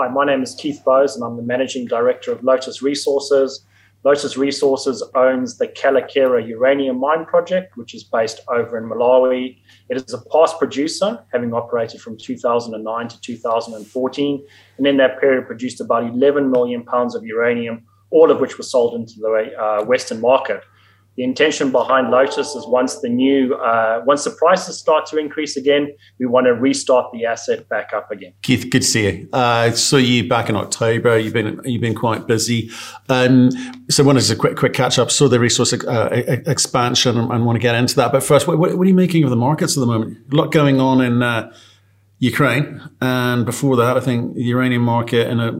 Hi, 0.00 0.08
my 0.08 0.24
name 0.24 0.42
is 0.42 0.54
Keith 0.54 0.82
Bowes, 0.82 1.14
and 1.14 1.22
I'm 1.22 1.36
the 1.36 1.42
Managing 1.42 1.84
Director 1.84 2.32
of 2.32 2.42
Lotus 2.42 2.80
Resources. 2.80 3.66
Lotus 4.02 4.34
Resources 4.34 5.02
owns 5.14 5.58
the 5.58 5.68
Kayelekera 5.68 6.48
uranium 6.48 6.98
mine 6.98 7.26
project, 7.26 7.76
which 7.76 7.94
is 7.94 8.02
based 8.02 8.40
over 8.48 8.78
in 8.78 8.88
Malawi. 8.88 9.58
It 9.90 9.98
is 9.98 10.14
a 10.14 10.22
past 10.32 10.58
producer, 10.58 11.22
having 11.34 11.52
operated 11.52 12.00
from 12.00 12.16
2009 12.16 13.08
to 13.08 13.20
2014, 13.20 14.46
and 14.78 14.86
in 14.86 14.96
that 14.96 15.20
period 15.20 15.46
produced 15.46 15.82
about 15.82 16.04
11 16.04 16.50
million 16.50 16.82
pounds 16.82 17.14
of 17.14 17.22
uranium, 17.22 17.82
all 18.08 18.30
of 18.30 18.40
which 18.40 18.56
was 18.56 18.70
sold 18.70 18.94
into 18.94 19.20
the 19.20 19.52
uh, 19.54 19.84
Western 19.84 20.22
market 20.22 20.62
the 21.16 21.24
intention 21.24 21.72
behind 21.72 22.10
Lotus 22.10 22.54
is 22.54 22.66
once 22.66 23.00
the 23.00 23.08
new, 23.08 23.54
uh, 23.54 24.02
once 24.06 24.24
the 24.24 24.30
prices 24.30 24.78
start 24.78 25.06
to 25.06 25.18
increase 25.18 25.56
again, 25.56 25.92
we 26.18 26.26
want 26.26 26.46
to 26.46 26.54
restart 26.54 27.12
the 27.12 27.26
asset 27.26 27.68
back 27.68 27.92
up 27.92 28.10
again. 28.10 28.32
Keith, 28.42 28.68
good 28.70 28.82
to 28.82 28.88
see 28.88 29.06
you. 29.06 29.28
Uh, 29.32 29.70
saw 29.72 29.96
you 29.96 30.28
back 30.28 30.48
in 30.48 30.56
October. 30.56 31.18
You've 31.18 31.34
been 31.34 31.60
you've 31.64 31.80
been 31.80 31.94
quite 31.94 32.26
busy. 32.26 32.70
Um, 33.08 33.50
so, 33.90 34.04
one 34.04 34.16
is 34.16 34.30
a 34.30 34.36
quick 34.36 34.56
quick 34.56 34.72
catch 34.72 34.98
up. 34.98 35.10
Saw 35.10 35.28
the 35.28 35.40
resource 35.40 35.72
uh, 35.72 36.08
expansion 36.46 37.18
and, 37.18 37.44
want 37.44 37.56
to 37.56 37.60
get 37.60 37.74
into 37.74 37.96
that. 37.96 38.12
But 38.12 38.22
first, 38.22 38.46
what, 38.46 38.58
what, 38.58 38.72
are 38.72 38.84
you 38.84 38.94
making 38.94 39.24
of 39.24 39.30
the 39.30 39.36
markets 39.36 39.76
at 39.76 39.80
the 39.80 39.86
moment? 39.86 40.18
A 40.32 40.36
lot 40.36 40.52
going 40.52 40.80
on 40.80 41.00
in 41.00 41.22
uh, 41.22 41.52
Ukraine, 42.18 42.80
and 43.00 43.44
before 43.44 43.76
that, 43.76 43.96
I 43.96 44.00
think 44.00 44.36
the 44.36 44.44
uranium 44.44 44.82
market 44.82 45.28
in 45.28 45.40
a 45.40 45.52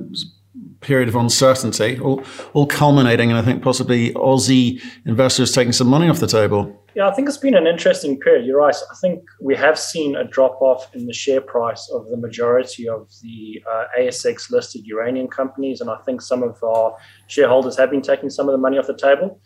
period 0.81 1.09
of 1.09 1.17
uncertainty, 1.17 1.99
all, 2.01 2.23
all 2.55 2.67
culminating, 2.67 3.31
and 3.31 3.39
I 3.39 3.43
think 3.43 3.63
possibly 3.63 4.13
Aussie 4.15 4.83
investors 5.05 5.53
taking 5.53 5.73
some 5.73 5.89
money 5.89 6.09
off 6.09 6.21
the 6.21 6.27
table. 6.27 6.77
Yeah, 6.95 7.09
I 7.09 7.15
think 7.15 7.29
it's 7.29 7.39
been 7.39 7.55
an 7.55 7.67
interesting 7.67 8.19
period. 8.19 8.47
You're 8.47 8.59
right. 8.59 8.75
I 8.75 8.95
think 9.01 9.23
we 9.41 9.55
have 9.55 9.79
seen 9.79 10.17
a 10.17 10.25
drop 10.25 10.61
off 10.61 10.93
in 10.95 11.07
the 11.07 11.13
share 11.13 11.41
price 11.41 11.89
of 11.93 12.09
the 12.09 12.17
majority 12.17 12.89
of 12.89 13.09
the 13.23 13.63
uh, 13.71 13.85
ASX 13.99 14.51
listed 14.51 14.85
uranium 14.87 15.29
companies. 15.29 15.81
And 15.81 15.89
I 15.89 15.97
think 15.99 16.21
some 16.21 16.43
of 16.43 16.61
our 16.65 16.97
shareholders 17.29 17.77
have 17.77 17.91
been 17.91 18.03
taking 18.03 18.29
some 18.29 18.49
of 18.49 18.53
the 18.53 18.59
money 18.59 18.77
off 18.77 18.89
the 18.89 18.97
table. 18.97 19.41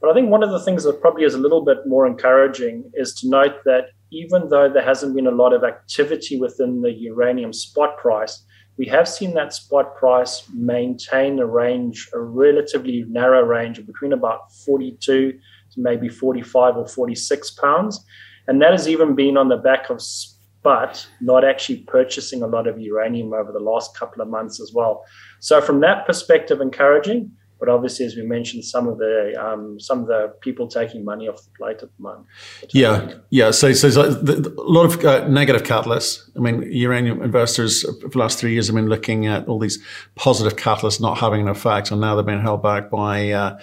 But 0.00 0.10
I 0.10 0.14
think 0.14 0.30
one 0.30 0.42
of 0.42 0.50
the 0.50 0.60
things 0.60 0.82
that 0.84 1.00
probably 1.00 1.24
is 1.24 1.34
a 1.34 1.38
little 1.38 1.64
bit 1.64 1.78
more 1.86 2.06
encouraging 2.06 2.90
is 2.94 3.14
to 3.16 3.28
note 3.28 3.62
that 3.66 3.90
even 4.10 4.48
though 4.48 4.68
there 4.68 4.82
hasn't 4.82 5.14
been 5.14 5.28
a 5.28 5.30
lot 5.30 5.52
of 5.52 5.62
activity 5.62 6.40
within 6.40 6.82
the 6.82 6.92
uranium 6.92 7.52
spot 7.52 7.98
price, 7.98 8.42
we 8.80 8.86
have 8.86 9.06
seen 9.06 9.34
that 9.34 9.52
spot 9.52 9.94
price 9.94 10.48
maintain 10.54 11.38
a 11.38 11.44
range, 11.44 12.08
a 12.14 12.18
relatively 12.18 13.04
narrow 13.08 13.42
range 13.42 13.78
of 13.78 13.86
between 13.86 14.14
about 14.14 14.50
42 14.64 15.32
to 15.32 15.38
maybe 15.76 16.08
45 16.08 16.78
or 16.78 16.88
46 16.88 17.50
pounds. 17.50 18.02
And 18.48 18.62
that 18.62 18.72
has 18.72 18.88
even 18.88 19.14
been 19.14 19.36
on 19.36 19.50
the 19.50 19.58
back 19.58 19.90
of 19.90 20.00
Sprott, 20.00 21.06
not 21.20 21.44
actually 21.44 21.80
purchasing 21.88 22.42
a 22.42 22.46
lot 22.46 22.66
of 22.66 22.80
uranium 22.80 23.34
over 23.34 23.52
the 23.52 23.60
last 23.60 23.94
couple 23.94 24.22
of 24.22 24.28
months 24.28 24.62
as 24.62 24.72
well. 24.74 25.04
So, 25.40 25.60
from 25.60 25.80
that 25.80 26.06
perspective, 26.06 26.62
encouraging. 26.62 27.32
But 27.60 27.68
obviously, 27.68 28.06
as 28.06 28.16
we 28.16 28.22
mentioned, 28.22 28.64
some 28.64 28.88
of 28.88 28.98
the 28.98 29.34
um, 29.38 29.78
some 29.78 30.00
of 30.00 30.06
the 30.06 30.34
people 30.40 30.66
taking 30.66 31.04
money 31.04 31.28
off 31.28 31.44
the 31.44 31.50
plate 31.56 31.82
at 31.82 31.90
the 31.96 32.02
moment. 32.02 32.26
Yeah, 32.70 33.14
yeah. 33.28 33.50
So, 33.50 33.72
so, 33.74 33.90
so 33.90 34.02
a 34.02 34.62
lot 34.62 34.86
of 34.86 35.04
uh, 35.04 35.28
negative 35.28 35.62
catalysts. 35.62 36.28
I 36.36 36.40
mean, 36.40 36.62
uranium 36.72 37.22
investors 37.22 37.82
for 38.00 38.08
the 38.08 38.18
last 38.18 38.38
three 38.38 38.52
years 38.54 38.66
have 38.68 38.76
been 38.76 38.88
looking 38.88 39.26
at 39.26 39.46
all 39.46 39.58
these 39.58 39.78
positive 40.14 40.56
catalysts 40.56 41.00
not 41.00 41.18
having 41.18 41.42
an 41.42 41.48
effect, 41.48 41.90
and 41.90 42.00
now 42.00 42.14
they're 42.14 42.24
being 42.24 42.40
held 42.40 42.62
back 42.62 42.90
by. 42.90 43.30
Uh, 43.30 43.58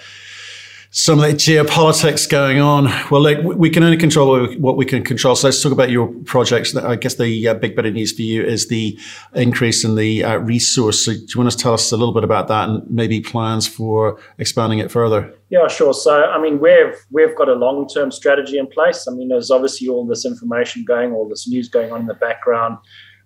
some 0.98 1.20
of 1.20 1.26
the 1.26 1.34
geopolitics 1.36 2.28
going 2.28 2.60
on. 2.60 2.86
Well, 3.12 3.22
like, 3.22 3.38
we 3.44 3.70
can 3.70 3.84
only 3.84 3.98
control 3.98 4.48
what 4.56 4.78
we 4.78 4.84
can 4.84 5.04
control. 5.04 5.36
So 5.36 5.46
let's 5.46 5.62
talk 5.62 5.72
about 5.72 5.92
your 5.92 6.08
projects. 6.26 6.76
I 6.76 6.96
guess 6.96 7.14
the 7.14 7.50
uh, 7.50 7.54
big 7.54 7.76
bit 7.76 7.86
of 7.86 7.94
news 7.94 8.14
for 8.14 8.24
you 8.24 8.44
is 8.44 8.68
the 8.68 8.98
increase 9.36 9.84
in 9.84 9.94
the 9.94 10.24
uh, 10.24 10.38
resource. 10.38 11.06
So 11.06 11.14
do 11.14 11.20
you 11.20 11.40
want 11.40 11.52
to 11.52 11.58
tell 11.58 11.76
us 11.76 11.92
a 11.92 11.98
little 11.98 12.16
bit 12.16 12.24
about 12.24 12.48
that 12.48 12.68
and 12.68 12.90
maybe 12.90 13.22
plans 13.22 13.68
for 13.68 14.20
expanding 14.40 14.80
it 14.80 14.90
further? 14.90 15.32
Yeah, 15.52 15.68
sure. 15.68 15.94
So, 15.94 16.24
I 16.24 16.42
mean, 16.42 16.60
we've 16.60 16.96
we've 17.12 17.36
got 17.36 17.48
a 17.48 17.54
long 17.54 17.88
term 17.88 18.10
strategy 18.10 18.58
in 18.58 18.66
place. 18.66 19.08
I 19.08 19.14
mean, 19.14 19.28
there's 19.28 19.52
obviously 19.52 19.88
all 19.90 20.08
this 20.08 20.26
information 20.26 20.84
going, 20.84 21.14
all 21.14 21.30
this 21.30 21.48
news 21.48 21.70
going 21.70 21.92
on 21.92 22.02
in 22.02 22.08
the 22.08 22.16
background 22.16 22.80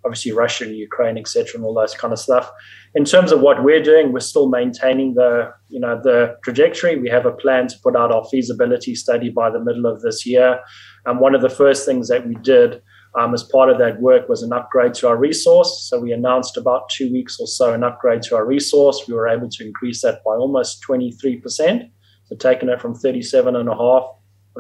obviously 0.04 0.32
Russia 0.32 0.66
and 0.66 0.76
Ukraine, 0.76 1.18
etc., 1.18 1.56
and 1.56 1.64
all 1.64 1.74
those 1.74 1.94
kind 1.94 2.14
of 2.14 2.20
stuff. 2.20 2.52
In 2.94 3.06
terms 3.06 3.32
of 3.32 3.40
what 3.40 3.64
we're 3.64 3.82
doing, 3.82 4.12
we're 4.12 4.20
still 4.20 4.50
maintaining 4.50 5.14
the 5.14 5.54
you 5.70 5.80
know 5.80 6.00
the 6.02 6.36
trajectory. 6.44 6.98
We 6.98 7.10
have 7.10 7.26
a 7.26 7.32
plan 7.32 7.68
to 7.68 7.76
put 7.82 7.96
out 7.96 8.12
our 8.12 8.26
feasibility 8.26 8.96
study 8.96 9.30
by 9.30 9.50
the 9.50 9.64
middle 9.64 9.86
of 9.86 10.02
this 10.02 10.26
year. 10.26 10.60
And 11.06 11.20
one 11.20 11.34
of 11.34 11.42
the 11.42 11.50
first 11.50 11.86
things 11.86 12.10
that 12.10 12.28
we 12.28 12.36
did 12.36 12.82
um, 13.20 13.34
as 13.34 13.44
part 13.44 13.70
of 13.70 13.78
that 13.80 14.02
work 14.02 14.30
was 14.30 14.44
an 14.44 14.54
upgrade 14.54 14.94
to 14.96 15.08
our 15.08 15.18
resource. 15.18 15.88
So 15.90 16.00
we 16.00 16.12
announced 16.12 16.58
about 16.58 16.90
two 16.90 17.12
weeks 17.12 17.40
or 17.40 17.48
so 17.48 17.74
an 17.74 17.84
upgrade 17.84 18.22
to 18.24 18.36
our 18.36 18.46
resource. 18.46 19.04
We 19.08 19.14
were 19.14 19.28
able 19.28 19.50
to 19.50 19.66
increase 19.66 20.02
that 20.02 20.24
by 20.26 20.32
almost 20.32 20.84
23%. 20.88 21.90
So 22.26 22.36
taking 22.36 22.70
it 22.70 22.82
from 22.82 22.96
37 22.96 23.56
and 23.56 23.68
a 23.68 23.76
half 23.76 24.04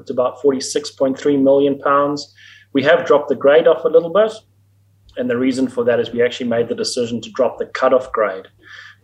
to 0.05 0.13
about 0.13 0.41
46.3 0.41 1.41
million 1.41 1.79
pounds. 1.79 2.33
We 2.73 2.83
have 2.83 3.05
dropped 3.05 3.29
the 3.29 3.35
grade 3.35 3.67
off 3.67 3.83
a 3.83 3.89
little 3.89 4.11
bit. 4.11 4.31
And 5.17 5.29
the 5.29 5.37
reason 5.37 5.67
for 5.67 5.83
that 5.83 5.99
is 5.99 6.11
we 6.11 6.23
actually 6.23 6.49
made 6.49 6.69
the 6.69 6.75
decision 6.75 7.21
to 7.21 7.31
drop 7.31 7.57
the 7.57 7.65
cutoff 7.65 8.11
grade. 8.11 8.47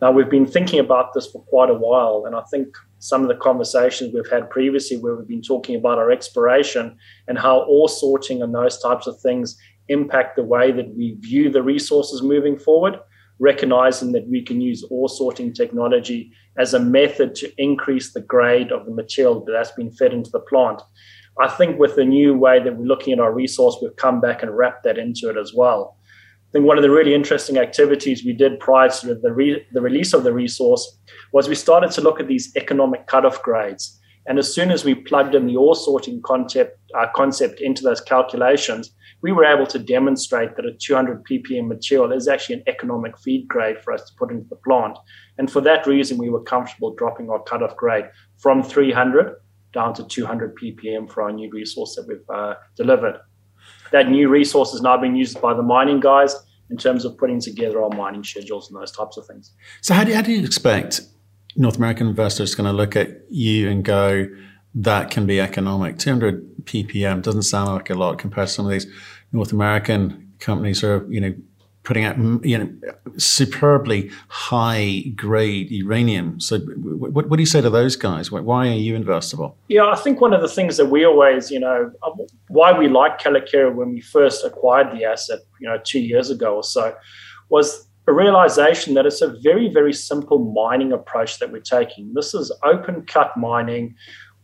Now, 0.00 0.12
we've 0.12 0.30
been 0.30 0.46
thinking 0.46 0.78
about 0.78 1.12
this 1.12 1.26
for 1.26 1.42
quite 1.44 1.70
a 1.70 1.74
while, 1.74 2.24
and 2.24 2.36
I 2.36 2.42
think 2.50 2.76
some 3.00 3.22
of 3.22 3.28
the 3.28 3.34
conversations 3.34 4.14
we've 4.14 4.30
had 4.30 4.48
previously, 4.48 4.96
where 4.96 5.16
we've 5.16 5.28
been 5.28 5.42
talking 5.42 5.76
about 5.76 5.98
our 5.98 6.10
exploration 6.10 6.96
and 7.26 7.38
how 7.38 7.62
ore 7.62 7.88
sorting 7.88 8.42
and 8.42 8.54
those 8.54 8.80
types 8.80 9.06
of 9.06 9.20
things 9.20 9.58
impact 9.88 10.36
the 10.36 10.44
way 10.44 10.70
that 10.70 10.94
we 10.94 11.16
view 11.18 11.50
the 11.50 11.62
resources 11.62 12.22
moving 12.22 12.58
forward, 12.58 12.98
recognizing 13.38 14.12
that 14.12 14.28
we 14.28 14.42
can 14.42 14.60
use 14.60 14.84
ore 14.90 15.08
sorting 15.08 15.52
technology 15.52 16.32
as 16.58 16.74
a 16.74 16.80
method 16.80 17.34
to 17.34 17.52
increase 17.58 18.12
the 18.12 18.20
grade 18.20 18.72
of 18.72 18.84
the 18.86 18.92
material 18.92 19.44
that's 19.44 19.72
been 19.72 19.92
fed 19.92 20.12
into 20.12 20.30
the 20.30 20.40
plant. 20.40 20.80
I 21.40 21.48
think 21.48 21.78
with 21.78 21.94
the 21.94 22.04
new 22.04 22.36
way 22.36 22.62
that 22.62 22.76
we're 22.76 22.86
looking 22.86 23.12
at 23.12 23.20
our 23.20 23.32
resource, 23.32 23.78
we've 23.80 23.94
come 23.96 24.20
back 24.20 24.42
and 24.42 24.56
wrapped 24.56 24.84
that 24.84 24.98
into 24.98 25.28
it 25.30 25.36
as 25.36 25.52
well. 25.54 25.97
I 26.48 26.52
think 26.52 26.64
one 26.64 26.78
of 26.78 26.82
the 26.82 26.90
really 26.90 27.14
interesting 27.14 27.58
activities 27.58 28.24
we 28.24 28.32
did 28.32 28.58
prior 28.58 28.88
to 28.88 29.14
the, 29.14 29.32
re- 29.32 29.66
the 29.72 29.82
release 29.82 30.14
of 30.14 30.24
the 30.24 30.32
resource 30.32 30.98
was 31.30 31.46
we 31.46 31.54
started 31.54 31.90
to 31.90 32.00
look 32.00 32.20
at 32.20 32.26
these 32.26 32.56
economic 32.56 33.06
cutoff 33.06 33.42
grades. 33.42 34.00
And 34.26 34.38
as 34.38 34.52
soon 34.52 34.70
as 34.70 34.82
we 34.82 34.94
plugged 34.94 35.34
in 35.34 35.46
the 35.46 35.56
ore 35.56 35.76
sorting 35.76 36.22
concept, 36.22 36.78
uh, 36.98 37.06
concept 37.14 37.60
into 37.60 37.82
those 37.82 38.00
calculations, 38.00 38.94
we 39.20 39.30
were 39.30 39.44
able 39.44 39.66
to 39.66 39.78
demonstrate 39.78 40.56
that 40.56 40.64
a 40.64 40.72
200 40.72 41.22
ppm 41.24 41.68
material 41.68 42.12
is 42.12 42.28
actually 42.28 42.56
an 42.56 42.62
economic 42.66 43.18
feed 43.18 43.46
grade 43.46 43.80
for 43.82 43.92
us 43.92 44.04
to 44.04 44.16
put 44.18 44.30
into 44.30 44.48
the 44.48 44.56
plant. 44.56 44.96
And 45.36 45.50
for 45.50 45.60
that 45.62 45.86
reason, 45.86 46.16
we 46.16 46.30
were 46.30 46.42
comfortable 46.42 46.94
dropping 46.94 47.28
our 47.28 47.42
cutoff 47.42 47.76
grade 47.76 48.06
from 48.38 48.62
300 48.62 49.34
down 49.74 49.92
to 49.94 50.04
200 50.04 50.56
ppm 50.56 51.10
for 51.10 51.24
our 51.24 51.32
new 51.32 51.50
resource 51.50 51.94
that 51.96 52.06
we've 52.08 52.30
uh, 52.34 52.54
delivered 52.74 53.18
that 53.92 54.08
new 54.08 54.28
resource 54.28 54.74
is 54.74 54.82
now 54.82 54.96
being 54.96 55.16
used 55.16 55.40
by 55.40 55.54
the 55.54 55.62
mining 55.62 56.00
guys 56.00 56.34
in 56.70 56.76
terms 56.76 57.04
of 57.04 57.16
putting 57.16 57.40
together 57.40 57.82
our 57.82 57.90
mining 57.90 58.22
schedules 58.22 58.70
and 58.70 58.80
those 58.80 58.92
types 58.92 59.16
of 59.16 59.26
things. 59.26 59.52
So, 59.80 59.94
how 59.94 60.04
do, 60.04 60.12
how 60.14 60.22
do 60.22 60.32
you 60.32 60.44
expect 60.44 61.00
North 61.56 61.76
American 61.76 62.06
investors 62.06 62.54
going 62.54 62.66
to 62.66 62.72
look 62.72 62.96
at 62.96 63.22
you 63.30 63.68
and 63.68 63.84
go, 63.84 64.28
that 64.74 65.10
can 65.10 65.26
be 65.26 65.40
economic? 65.40 65.98
200 65.98 66.64
ppm 66.64 67.22
doesn't 67.22 67.42
sound 67.42 67.72
like 67.72 67.90
a 67.90 67.94
lot 67.94 68.18
compared 68.18 68.48
to 68.48 68.54
some 68.54 68.66
of 68.66 68.72
these 68.72 68.86
North 69.32 69.52
American 69.52 70.32
companies 70.38 70.80
who 70.80 70.88
are, 70.88 71.12
you 71.12 71.20
know, 71.20 71.34
putting 71.88 72.04
out 72.04 72.18
you 72.44 72.58
know 72.58 72.70
superbly 73.16 74.10
high 74.28 75.04
grade 75.16 75.70
uranium. 75.70 76.38
So, 76.38 76.58
what, 76.58 77.26
what, 77.30 77.36
do 77.36 77.40
you 77.40 77.46
say 77.46 77.62
to 77.62 77.70
those 77.70 77.96
guys? 77.96 78.30
Why 78.30 78.68
are 78.68 78.72
you 78.72 78.94
investable? 78.96 79.54
Yeah, 79.68 79.86
I 79.86 79.96
think 79.96 80.20
one 80.20 80.34
of 80.34 80.42
the 80.42 80.48
things 80.48 80.76
that 80.76 80.86
we 80.86 81.06
always, 81.06 81.50
you 81.50 81.58
know, 81.58 81.90
um, 82.06 82.12
why 82.48 82.78
we 82.78 82.88
liked 82.88 83.24
Kayelekera 83.24 83.74
when 83.74 83.94
we 83.94 84.02
first 84.02 84.44
acquired 84.44 84.94
the 84.94 85.06
asset, 85.06 85.38
you 85.62 85.66
know, 85.66 85.78
two 85.82 86.00
years 86.00 86.28
ago 86.28 86.56
or 86.56 86.62
so, 86.62 86.94
was 87.48 87.88
a 88.06 88.12
realization 88.12 88.92
that 88.92 89.06
it's 89.06 89.22
a 89.22 89.34
very, 89.42 89.72
very 89.72 89.94
simple 89.94 90.38
mining 90.52 90.92
approach 90.92 91.38
that 91.38 91.50
we're 91.50 91.60
taking. 91.60 92.12
This 92.12 92.34
is 92.34 92.54
open 92.64 93.06
cut 93.06 93.34
mining. 93.38 93.94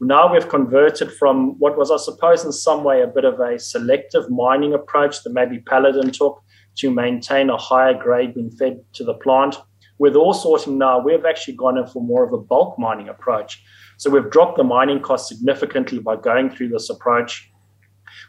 Now 0.00 0.32
we've 0.32 0.48
converted 0.48 1.12
from 1.12 1.58
what 1.58 1.76
was, 1.76 1.90
I 1.90 1.98
suppose, 1.98 2.42
in 2.42 2.52
some 2.52 2.84
way 2.84 3.02
a 3.02 3.06
bit 3.06 3.26
of 3.26 3.38
a 3.38 3.58
selective 3.58 4.30
mining 4.30 4.72
approach 4.72 5.22
that 5.22 5.34
maybe 5.34 5.58
Paladin 5.58 6.10
took 6.10 6.42
to 6.76 6.90
maintain 6.90 7.50
a 7.50 7.56
higher 7.56 7.94
grade 7.94 8.34
being 8.34 8.50
fed 8.50 8.80
to 8.94 9.04
the 9.04 9.14
plant. 9.14 9.56
With 9.98 10.16
ore 10.16 10.34
sorting 10.34 10.78
now, 10.78 10.98
we've 10.98 11.24
actually 11.24 11.54
gone 11.54 11.78
in 11.78 11.86
for 11.86 12.02
more 12.02 12.24
of 12.24 12.32
a 12.32 12.38
bulk 12.38 12.78
mining 12.78 13.08
approach. 13.08 13.62
So 13.96 14.10
we've 14.10 14.30
dropped 14.30 14.56
the 14.56 14.64
mining 14.64 15.00
cost 15.00 15.28
significantly 15.28 16.00
by 16.00 16.16
going 16.16 16.50
through 16.50 16.70
this 16.70 16.90
approach. 16.90 17.50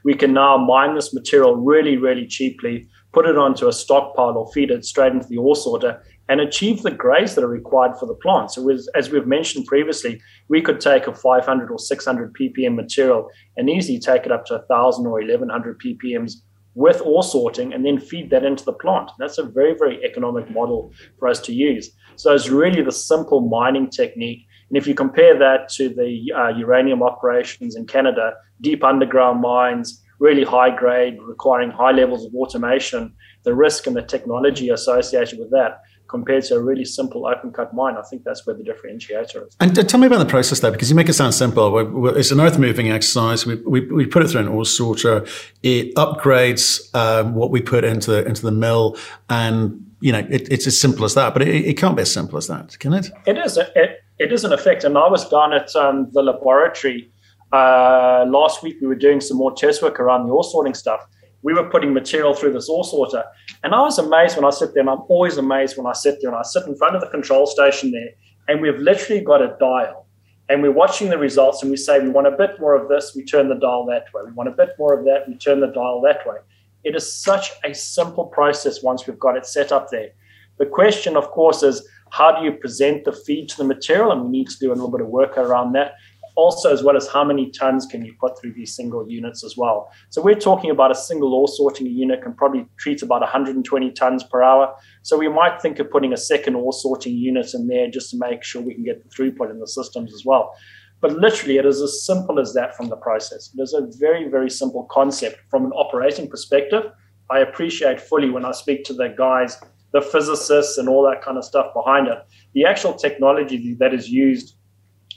We 0.04 0.14
can 0.14 0.34
now 0.34 0.58
mine 0.58 0.96
this 0.96 1.14
material 1.14 1.56
really, 1.56 1.98
really 1.98 2.28
cheaply, 2.28 2.88
put 3.14 3.26
it 3.26 3.38
onto 3.38 3.68
a 3.68 3.74
stockpile 3.74 4.38
or 4.38 4.52
feed 4.52 4.72
it 4.72 4.86
straight 4.86 5.14
into 5.14 5.28
the 5.28 5.38
ore 5.38 5.56
sorter 5.56 6.04
and 6.28 6.42
achieve 6.42 6.82
the 6.82 6.92
grades 6.92 7.36
that 7.36 7.44
are 7.44 7.48
required 7.48 7.98
for 7.98 8.08
the 8.08 8.16
plant. 8.16 8.52
So, 8.52 8.70
as 8.96 9.12
we've 9.12 9.28
mentioned 9.28 9.66
previously, 9.68 10.22
we 10.50 10.62
could 10.62 10.80
take 10.80 11.08
a 11.08 11.14
500 11.14 11.72
or 11.72 11.80
600 11.80 12.36
ppm 12.36 12.76
material 12.76 13.28
and 13.58 13.70
easily 13.70 14.00
take 14.00 14.26
it 14.26 14.32
up 14.32 14.46
to 14.46 14.56
1,000 14.56 15.06
or 15.06 15.22
1,100 15.22 15.80
ppms 15.80 16.34
with 16.76 17.02
ore 17.02 17.24
sorting 17.24 17.74
and 17.74 17.86
then 17.86 18.00
feed 18.00 18.30
that 18.30 18.46
into 18.46 18.64
the 18.64 18.74
plant. 18.74 19.10
That's 19.18 19.38
a 19.38 19.44
very, 19.44 19.76
very 19.78 20.04
economic 20.04 20.50
model 20.52 20.94
for 21.18 21.28
us 21.28 21.40
to 21.42 21.54
use. 21.54 21.92
So 22.18 22.34
it's 22.34 22.50
really 22.50 22.82
the 22.82 22.92
simple 22.92 23.42
mining 23.42 23.90
technique. 23.90 24.46
And 24.70 24.78
if 24.78 24.86
you 24.86 24.94
compare 24.94 25.38
that 25.40 25.70
to 25.70 25.90
the 25.90 26.32
uh, 26.36 26.50
uranium 26.50 27.02
operations 27.02 27.76
in 27.76 27.86
Canada, 27.86 28.34
deep 28.62 28.84
underground 28.84 29.42
mines, 29.42 30.04
really 30.20 30.44
high 30.44 30.76
grade, 30.76 31.18
requiring 31.22 31.72
high 31.72 31.92
levels 31.92 32.26
of 32.26 32.34
automation, 32.36 33.14
the 33.44 33.54
risk 33.54 33.88
and 33.88 33.96
the 33.96 34.02
technology 34.02 34.70
associated 34.70 35.40
with 35.40 35.52
that 35.52 35.80
compared 36.16 36.46
to 36.46 36.56
a 36.56 36.62
really 36.62 36.86
simple 36.86 37.28
open 37.28 37.52
cut 37.52 37.74
mine. 37.74 37.96
I 37.98 38.02
think 38.04 38.24
that's 38.24 38.46
where 38.46 38.56
the 38.56 38.64
differentiator 38.64 39.48
is. 39.48 39.56
And 39.60 39.78
uh, 39.78 39.84
tell 39.84 40.00
me 40.00 40.08
about 40.08 40.20
the 40.20 40.26
process 40.26 40.62
there, 40.62 40.72
because 40.72 40.90
you 40.90 40.96
make 40.96 41.10
it 41.10 41.14
sound 41.14 41.34
simple. 41.34 41.68
It's 42.16 42.32
an 42.32 42.40
earth 42.40 42.58
moving 42.58 42.90
exercise. 42.90 43.46
We, 43.46 43.56
we, 43.56 43.82
we, 43.82 44.06
put 44.06 44.24
it 44.24 44.30
through 44.30 44.42
an 44.42 44.48
ore 44.48 44.66
sorter. 44.66 45.26
It 45.62 45.94
upgrades 45.96 46.66
um, 46.96 47.36
what 47.36 47.52
we 47.52 47.60
put 47.60 47.84
into 47.84 48.12
the, 48.12 48.26
into 48.26 48.44
the 48.44 48.54
mill, 48.54 48.98
and 49.30 49.86
you 50.00 50.14
know 50.14 50.26
it, 50.30 50.48
it's 50.50 50.68
as 50.68 50.80
simple 50.80 51.04
as 51.04 51.16
that. 51.16 51.34
But 51.34 51.42
it, 51.42 51.66
it, 51.66 51.74
can't 51.74 51.98
be 51.98 52.04
as 52.04 52.14
simple 52.14 52.38
as 52.38 52.48
that, 52.48 52.80
can 52.80 52.94
it? 52.94 53.12
It 53.26 53.38
is. 53.38 53.58
It, 53.58 54.00
it 54.18 54.32
is 54.32 54.46
an 54.46 54.54
effect. 54.54 54.86
And 54.86 54.98
I 54.98 55.10
was 55.10 55.28
down 55.28 55.52
at 55.52 55.76
um, 55.76 56.10
the 56.14 56.24
laboratory 56.24 57.12
uh, 57.52 58.24
last 58.26 58.64
week. 58.64 58.78
We 58.80 58.88
were 58.88 58.96
doing 58.96 59.20
some 59.20 59.36
more 59.36 59.54
test 59.54 59.82
work 59.82 60.00
around 60.00 60.28
the 60.28 60.34
ore 60.34 60.46
sorting 60.46 60.76
stuff 60.76 61.06
we 61.46 61.54
were 61.54 61.70
putting 61.70 61.94
material 61.94 62.34
through 62.34 62.52
the 62.52 62.68
ore 62.72 62.84
sorter. 62.84 63.24
And 63.64 63.76
I 63.76 63.82
was 63.82 64.00
amazed 64.00 64.36
when 64.36 64.46
I 64.46 64.50
sit 64.50 64.74
there, 64.74 64.82
and 64.82 64.90
I'm 64.90 65.04
always 65.10 65.38
amazed 65.38 65.78
when 65.78 65.86
I 65.86 65.94
sit 65.94 66.18
there 66.20 66.32
and 66.32 66.40
I 66.40 66.42
sit 66.42 66.66
in 66.66 66.76
front 66.76 66.96
of 66.96 67.02
the 67.02 67.08
control 67.10 67.46
station 67.46 67.92
there, 67.92 68.10
and 68.48 68.62
we've 68.62 68.80
literally 68.80 69.24
got 69.24 69.44
a 69.44 69.56
dial. 69.60 70.08
And 70.50 70.64
we're 70.64 70.72
watching 70.72 71.12
the 71.12 71.20
results, 71.20 71.62
and 71.62 71.70
we 71.70 71.78
say, 71.78 72.00
we 72.00 72.10
want 72.10 72.26
a 72.26 72.32
bit 72.32 72.60
more 72.60 72.74
of 72.76 72.90
this, 72.90 73.14
we 73.16 73.24
turn 73.24 73.48
the 73.48 73.60
dial 73.60 73.86
that 73.86 74.12
way. 74.12 74.24
We 74.26 74.32
want 74.32 74.50
a 74.50 74.54
bit 74.54 74.70
more 74.80 74.98
of 74.98 75.06
that, 75.06 75.28
we 75.28 75.36
turn 75.36 75.60
the 75.60 75.68
dial 75.68 76.02
that 76.02 76.26
way. 76.26 76.38
It 76.84 76.96
is 76.96 77.06
such 77.14 77.52
a 77.64 77.76
simple 77.76 78.26
process 78.26 78.82
once 78.82 79.06
we've 79.06 79.20
got 79.20 79.38
it 79.38 79.46
set 79.46 79.72
up 79.72 79.92
there. 79.92 80.10
The 80.58 80.66
question, 80.66 81.16
of 81.16 81.30
course, 81.30 81.62
is 81.62 81.88
how 82.10 82.32
do 82.36 82.44
you 82.44 82.54
present 82.54 83.06
the 83.06 83.12
feed 83.12 83.50
to 83.50 83.58
the 83.58 83.66
material? 83.66 84.12
And 84.12 84.24
we 84.24 84.30
need 84.30 84.50
to 84.50 84.58
do 84.58 84.70
a 84.70 84.74
little 84.74 84.90
bit 84.90 85.02
of 85.02 85.10
work 85.10 85.38
around 85.38 85.74
that 85.74 85.94
also 86.36 86.72
as 86.72 86.84
well 86.84 86.98
as 86.98 87.08
how 87.08 87.24
many 87.24 87.50
tons 87.50 87.86
can 87.86 88.04
you 88.04 88.14
put 88.20 88.40
through 88.40 88.54
these 88.54 88.76
single 88.76 89.10
units 89.10 89.44
as 89.44 89.56
well. 89.58 89.90
So 90.10 90.22
we're 90.22 90.36
talking 90.36 90.70
about 90.70 90.92
a 90.92 90.96
single 90.96 91.34
ore 91.34 91.48
sorting 91.48 91.88
unit 91.88 92.22
can 92.22 92.34
probably 92.34 92.66
treat 92.78 93.02
about 93.02 93.22
120 93.22 93.92
tons 93.92 94.24
per 94.24 94.44
hour. 94.44 94.76
So 95.02 95.18
we 95.18 95.30
might 95.30 95.62
think 95.62 95.80
of 95.80 95.90
putting 95.90 96.14
a 96.14 96.18
second 96.18 96.56
ore 96.56 96.74
sorting 96.74 97.16
unit 97.16 97.54
in 97.54 97.68
there 97.68 97.90
just 97.90 98.12
to 98.12 98.18
make 98.18 98.44
sure 98.44 98.62
we 98.62 98.74
can 98.74 98.84
get 98.84 99.04
the 99.04 99.10
throughput 99.10 99.50
in 99.50 99.60
the 99.60 99.68
systems 99.68 100.14
as 100.14 100.24
well. 100.26 100.54
But 101.02 101.14
literally, 101.14 101.58
it 101.58 101.66
is 101.66 101.82
as 101.82 102.06
simple 102.06 102.40
as 102.40 102.54
that 102.54 102.76
from 102.76 102.90
the 102.90 102.96
process. 102.96 103.52
It 103.56 103.62
is 103.62 103.74
a 103.74 103.88
very, 104.00 104.30
very 104.30 104.50
simple 104.50 104.88
concept 104.90 105.40
from 105.50 105.66
an 105.66 105.72
operating 105.72 106.30
perspective. 106.30 106.84
I 107.30 107.40
appreciate 107.40 108.00
fully 108.00 108.30
when 108.30 108.46
I 108.46 108.52
speak 108.52 108.84
to 108.86 108.94
the 108.94 109.14
guys, 109.18 109.58
the 109.92 110.02
physicists, 110.02 110.78
and 110.78 110.88
all 110.88 111.04
that 111.10 111.22
kind 111.22 111.38
of 111.38 111.46
stuff 111.46 111.74
behind 111.74 112.08
it. 112.08 112.20
The 112.54 112.66
actual 112.66 112.94
technology 112.94 113.76
that 113.80 113.94
is 113.94 114.10
used 114.10 114.56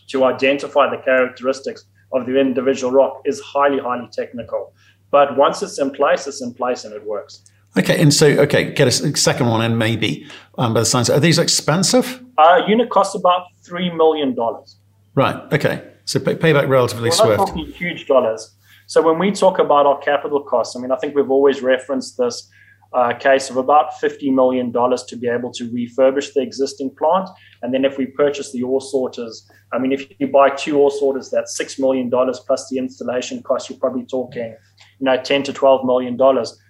to 0.09 0.25
identify 0.25 0.91
the 0.91 1.01
characteristics 1.03 1.85
of 2.13 2.27
the 2.27 2.39
individual 2.39 2.93
rock 2.93 3.23
is 3.25 3.41
highly, 3.41 3.79
highly 3.79 4.09
technical. 4.13 4.73
But 5.11 5.37
once 5.37 5.63
it's 5.63 5.79
in 5.79 5.91
place, 5.91 6.27
it's 6.27 6.43
in 6.43 6.55
place 6.55 6.85
and 6.85 6.95
it 6.95 7.05
works. 7.05 7.43
Okay, 7.79 8.01
and 8.01 8.13
so 8.13 8.27
okay, 8.27 8.73
get 8.73 8.89
a 8.89 9.17
second 9.17 9.47
one 9.49 9.63
in 9.63 9.77
maybe 9.79 10.27
um, 10.57 10.75
by 10.75 10.81
the 10.81 10.87
signs. 10.87 11.11
Are 11.11 11.21
these 11.21 11.39
expensive? 11.39 12.23
Uh, 12.37 12.63
unit 12.67 12.91
costs 12.91 13.15
about 13.15 13.47
three 13.63 13.91
million 13.91 14.35
dollars. 14.35 14.77
Right. 15.15 15.37
Okay. 15.53 15.83
So 16.05 16.19
pay, 16.19 16.35
payback 16.37 16.69
relatively 16.69 17.11
We're 17.11 17.17
swift. 17.17 17.39
Talking 17.39 17.67
huge 17.67 18.07
dollars. 18.07 18.55
So 18.87 19.03
when 19.03 19.19
we 19.19 19.31
talk 19.33 19.59
about 19.59 19.85
our 19.85 19.99
capital 19.99 20.43
costs, 20.43 20.75
I 20.75 20.81
mean, 20.81 20.91
I 20.91 20.97
think 20.97 21.15
we've 21.15 21.31
always 21.31 21.61
referenced 21.61 22.17
this 22.17 22.49
uh, 22.93 23.13
case 23.15 23.51
of 23.51 23.57
about 23.57 23.93
$50 24.03 24.33
million 24.33 24.73
to 24.73 25.17
be 25.17 25.29
able 25.29 25.53
to 25.53 25.71
refurbish 25.71 26.33
the 26.33 26.41
existing 26.41 26.95
plant. 26.97 27.29
And 27.63 27.75
then 27.75 27.85
if 27.85 27.99
we 27.99 28.07
purchase 28.07 28.53
the 28.53 28.63
ore 28.63 28.81
sorters, 28.81 29.49
I 29.73 29.79
mean, 29.79 29.93
if 29.93 30.09
you 30.19 30.29
buy 30.29 30.51
two 30.51 30.79
ore 30.79 30.91
sorters, 30.91 31.31
that's 31.31 31.59
$6 31.61 31.79
million 31.79 32.11
plus 32.11 32.69
the 32.71 32.79
installation 32.79 33.43
cost, 33.43 33.69
you're 33.69 33.79
probably 33.79 34.07
talking, 34.07 34.57
you 34.99 35.05
know, 35.05 35.21
10 35.21 35.43
to 35.45 35.53
$12 35.53 35.85
million. 35.85 36.19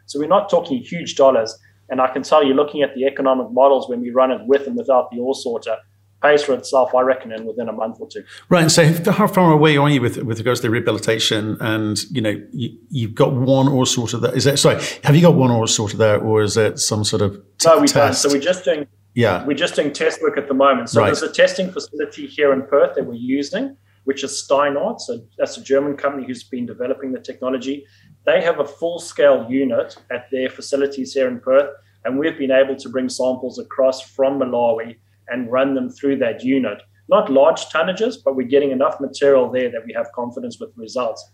So 0.07 0.19
we're 0.19 0.27
not 0.27 0.51
talking 0.51 0.79
huge 0.79 1.15
dollars. 1.15 1.57
And 1.91 2.01
I 2.01 2.09
can 2.09 2.23
tell 2.23 2.45
you, 2.45 2.53
looking 2.53 2.83
at 2.83 2.95
the 2.95 3.05
economic 3.05 3.51
models 3.51 3.89
when 3.89 4.01
we 4.01 4.11
run 4.11 4.31
it 4.31 4.41
with 4.45 4.67
and 4.67 4.77
without 4.77 5.11
the 5.11 5.19
ore 5.19 5.35
sorter, 5.35 5.77
pays 6.23 6.43
for 6.43 6.55
itself, 6.55 6.95
I 6.95 7.03
reckon, 7.03 7.33
in 7.33 7.47
within 7.47 7.69
a 7.69 7.73
month 7.73 7.99
or 8.01 8.09
two. 8.09 8.25
Right. 8.49 8.71
So, 8.71 8.85
how 9.11 9.27
far 9.27 9.53
away 9.53 9.77
are 9.77 9.89
you 9.89 10.01
with 10.01 10.17
with 10.19 10.39
regards 10.39 10.61
to 10.61 10.67
the 10.67 10.71
rehabilitation? 10.71 11.57
And 11.61 11.99
you 12.11 12.21
know, 12.21 12.43
you, 12.53 13.09
have 13.09 13.15
got 13.15 13.33
one 13.35 13.69
ore 13.69 13.87
sorter 13.87 14.19
there. 14.19 14.35
Is 14.35 14.45
that 14.45 14.59
sorry? 14.59 14.83
Have 15.05 15.15
you 15.15 15.23
got 15.23 15.35
one 15.35 15.51
ore 15.51 15.69
sorter 15.69 15.97
there, 15.97 16.21
or 16.21 16.43
is 16.43 16.57
it 16.57 16.79
some 16.79 17.05
sort 17.05 17.23
of 17.23 17.35
t- 17.59 17.69
no? 17.69 17.79
We 17.79 17.89
test? 17.89 18.23
don't. 18.23 18.31
So 18.31 18.37
we're 18.37 18.43
just 18.43 18.65
doing. 18.65 18.87
Yeah. 19.15 19.45
We're 19.45 19.57
just 19.57 19.75
doing 19.75 19.93
test 19.93 20.23
work 20.23 20.39
at 20.39 20.47
the 20.49 20.55
moment. 20.55 20.91
So 20.91 21.01
right. 21.01 21.07
there's 21.07 21.23
a 21.23 21.33
testing 21.33 21.73
facility 21.73 22.27
here 22.27 22.53
in 22.53 22.63
Perth 22.63 22.95
that 22.95 23.05
we're 23.05 23.15
using, 23.15 23.77
which 24.05 24.23
is 24.23 24.31
Steinert. 24.49 25.01
So 25.01 25.21
that's 25.39 25.57
a 25.57 25.63
German 25.63 25.97
company 25.97 26.25
who's 26.25 26.45
been 26.45 26.67
developing 26.67 27.13
the 27.13 27.19
technology. 27.19 27.85
They 28.27 28.43
have 28.43 28.61
a 28.61 28.65
full 28.65 29.01
scale 29.01 29.47
unit 29.49 29.97
at 30.13 30.27
their 30.31 30.51
facilities 30.51 31.15
here 31.15 31.27
in 31.27 31.41
Perth, 31.41 31.71
and 32.05 32.19
we've 32.19 32.39
been 32.39 32.53
able 32.53 32.77
to 32.77 32.89
bring 32.89 33.09
samples 33.09 33.59
across 33.59 34.01
from 34.01 34.39
Malawi 34.39 34.99
and 35.31 35.51
run 35.51 35.75
them 35.75 35.91
through 35.91 36.19
that 36.19 36.43
unit. 36.43 36.79
Not 37.09 37.31
large 37.31 37.67
tonnages, 37.67 38.17
but 38.23 38.37
we're 38.37 38.47
getting 38.47 38.71
enough 38.71 39.01
material 39.01 39.51
there 39.51 39.71
that 39.71 39.83
we 39.87 39.93
have 39.95 40.13
confidence 40.13 40.59
with 40.61 40.71
results. 40.77 41.27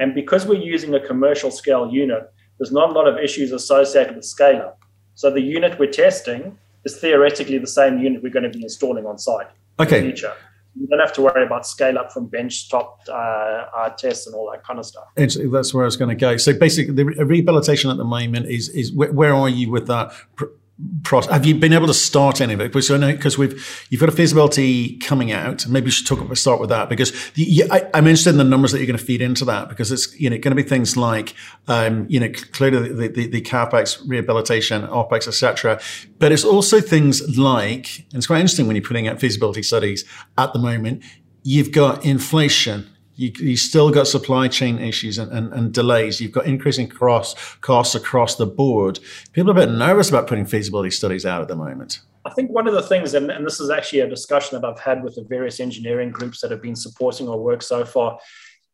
And 0.00 0.14
because 0.14 0.46
we're 0.46 0.62
using 0.62 0.94
a 0.94 1.00
commercial 1.00 1.50
scale 1.50 1.90
unit, 1.90 2.32
there's 2.58 2.72
not 2.72 2.90
a 2.90 2.92
lot 2.92 3.06
of 3.06 3.18
issues 3.18 3.52
associated 3.52 4.16
with 4.16 4.24
scale 4.24 4.62
up. 4.62 4.80
So 5.14 5.30
the 5.30 5.40
unit 5.40 5.78
we're 5.78 5.90
testing 5.90 6.58
is 6.84 6.98
theoretically 6.98 7.58
the 7.58 7.66
same 7.66 7.98
unit 7.98 8.22
we're 8.22 8.32
going 8.32 8.50
to 8.50 8.56
be 8.58 8.62
installing 8.62 9.06
on 9.06 9.18
site. 9.18 9.46
Okay. 9.78 9.98
In 9.98 10.04
the 10.04 10.10
future. 10.10 10.34
You 10.74 10.86
don't 10.88 11.00
have 11.00 11.12
to 11.14 11.22
worry 11.22 11.44
about 11.44 11.66
scale 11.66 11.98
up 11.98 12.12
from 12.12 12.28
bench 12.28 12.70
top 12.70 13.00
uh, 13.08 13.12
uh, 13.12 13.90
tests 13.90 14.26
and 14.26 14.34
all 14.34 14.50
that 14.50 14.64
kind 14.64 14.78
of 14.78 14.86
stuff. 14.86 15.04
That's 15.16 15.74
where 15.74 15.84
I 15.84 15.86
was 15.86 15.98
going 15.98 16.08
to 16.08 16.14
go. 16.14 16.38
So 16.38 16.54
basically, 16.54 16.94
the 16.94 17.04
rehabilitation 17.04 17.90
at 17.90 17.98
the 17.98 18.04
moment 18.04 18.46
is 18.46 18.70
is 18.70 18.90
where, 18.90 19.12
where 19.12 19.34
are 19.34 19.50
you 19.50 19.70
with 19.70 19.86
that? 19.88 20.14
Process. 21.02 21.32
Have 21.32 21.46
you 21.46 21.54
been 21.54 21.72
able 21.72 21.86
to 21.86 21.94
start 21.94 22.40
any 22.40 22.54
of 22.54 22.60
it? 22.60 22.72
Because 22.72 22.88
because 22.88 23.38
we've 23.38 23.86
you've 23.90 24.00
got 24.00 24.08
a 24.08 24.12
feasibility 24.12 24.96
coming 24.98 25.32
out. 25.32 25.66
Maybe 25.66 25.86
we 25.86 25.90
should 25.90 26.06
talk 26.06 26.20
about 26.20 26.36
start 26.38 26.60
with 26.60 26.70
that 26.70 26.88
because 26.88 27.12
the, 27.32 27.64
I, 27.70 27.90
am 27.94 28.06
interested 28.06 28.30
in 28.30 28.38
the 28.38 28.44
numbers 28.44 28.72
that 28.72 28.78
you're 28.78 28.86
going 28.86 28.98
to 28.98 29.04
feed 29.04 29.22
into 29.22 29.44
that 29.46 29.68
because 29.68 29.92
it's 29.92 30.18
you 30.18 30.30
know 30.30 30.38
going 30.38 30.56
to 30.56 30.62
be 30.62 30.68
things 30.68 30.96
like 30.96 31.34
um, 31.68 32.06
you 32.08 32.20
know 32.20 32.30
clearly 32.52 32.88
the, 32.88 33.08
the, 33.08 33.26
the 33.26 33.40
capex, 33.40 34.02
rehabilitation, 34.06 34.82
opex, 34.86 35.28
etc. 35.28 35.80
But 36.18 36.32
it's 36.32 36.44
also 36.44 36.80
things 36.80 37.38
like 37.38 37.98
and 37.98 38.14
it's 38.14 38.26
quite 38.26 38.40
interesting 38.40 38.66
when 38.66 38.76
you're 38.76 38.84
putting 38.84 39.08
out 39.08 39.20
feasibility 39.20 39.62
studies 39.62 40.04
at 40.38 40.52
the 40.52 40.58
moment. 40.58 41.04
You've 41.44 41.72
got 41.72 42.04
inflation 42.04 42.91
you, 43.22 43.32
you 43.38 43.56
still 43.56 43.90
got 43.90 44.08
supply 44.08 44.48
chain 44.48 44.78
issues 44.78 45.16
and, 45.18 45.30
and, 45.32 45.52
and, 45.52 45.72
delays. 45.72 46.20
You've 46.20 46.32
got 46.32 46.46
increasing 46.46 46.88
cross 46.88 47.34
costs 47.60 47.94
across 47.94 48.34
the 48.34 48.46
board. 48.46 48.98
People 49.32 49.50
are 49.50 49.62
a 49.62 49.66
bit 49.66 49.72
nervous 49.72 50.08
about 50.08 50.26
putting 50.26 50.44
feasibility 50.44 50.90
studies 50.90 51.24
out 51.24 51.40
at 51.40 51.48
the 51.48 51.56
moment. 51.56 52.00
I 52.24 52.30
think 52.30 52.50
one 52.50 52.66
of 52.66 52.74
the 52.74 52.82
things, 52.82 53.14
and, 53.14 53.30
and 53.30 53.46
this 53.46 53.60
is 53.60 53.70
actually 53.70 54.00
a 54.00 54.08
discussion 54.08 54.60
that 54.60 54.66
I've 54.66 54.80
had 54.80 55.04
with 55.04 55.14
the 55.14 55.24
various 55.24 55.60
engineering 55.60 56.10
groups 56.10 56.40
that 56.40 56.50
have 56.50 56.62
been 56.62 56.76
supporting 56.76 57.28
our 57.28 57.38
work 57.38 57.62
so 57.62 57.84
far, 57.84 58.18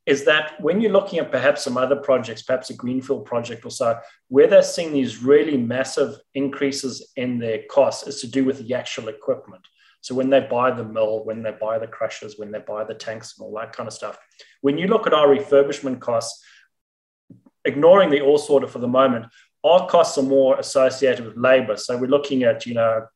is 0.06 0.24
that 0.24 0.58
when 0.62 0.80
you're 0.80 0.92
looking 0.92 1.18
at 1.18 1.30
perhaps 1.30 1.64
some 1.64 1.76
other 1.76 1.96
projects, 1.96 2.42
perhaps 2.42 2.70
a 2.70 2.74
greenfield 2.74 3.26
project 3.26 3.66
or 3.66 3.70
so, 3.70 3.98
where 4.28 4.46
they're 4.46 4.62
seeing 4.62 4.92
these 4.92 5.22
really 5.22 5.58
massive 5.58 6.16
increases 6.34 7.12
in 7.16 7.38
their 7.38 7.60
costs 7.70 8.06
is 8.06 8.20
to 8.22 8.26
do 8.26 8.44
with 8.44 8.66
the 8.66 8.74
actual 8.74 9.08
equipment. 9.08 9.62
So 10.00 10.14
when 10.14 10.30
they 10.30 10.40
buy 10.40 10.70
the 10.70 10.84
mill, 10.84 11.24
when 11.24 11.42
they 11.42 11.50
buy 11.50 11.78
the 11.78 11.86
crushers, 11.86 12.38
when 12.38 12.50
they 12.50 12.60
buy 12.60 12.84
the 12.84 12.94
tanks 12.94 13.34
and 13.36 13.44
all 13.44 13.54
that 13.56 13.72
kind 13.72 13.86
of 13.86 13.92
stuff, 13.92 14.18
when 14.60 14.78
you 14.78 14.86
look 14.86 15.06
at 15.06 15.14
our 15.14 15.26
refurbishment 15.26 16.00
costs, 16.00 16.44
ignoring 17.64 18.10
the 18.10 18.20
ore 18.20 18.38
sorter 18.38 18.66
for 18.66 18.78
the 18.78 18.88
moment, 18.88 19.26
our 19.64 19.88
costs 19.88 20.16
are 20.18 20.22
more 20.22 20.58
associated 20.58 21.24
with 21.24 21.36
labor. 21.36 21.76
So 21.76 21.96
we're 21.96 22.06
looking 22.06 22.44
at, 22.44 22.64
you 22.64 22.74
know, 22.74 23.06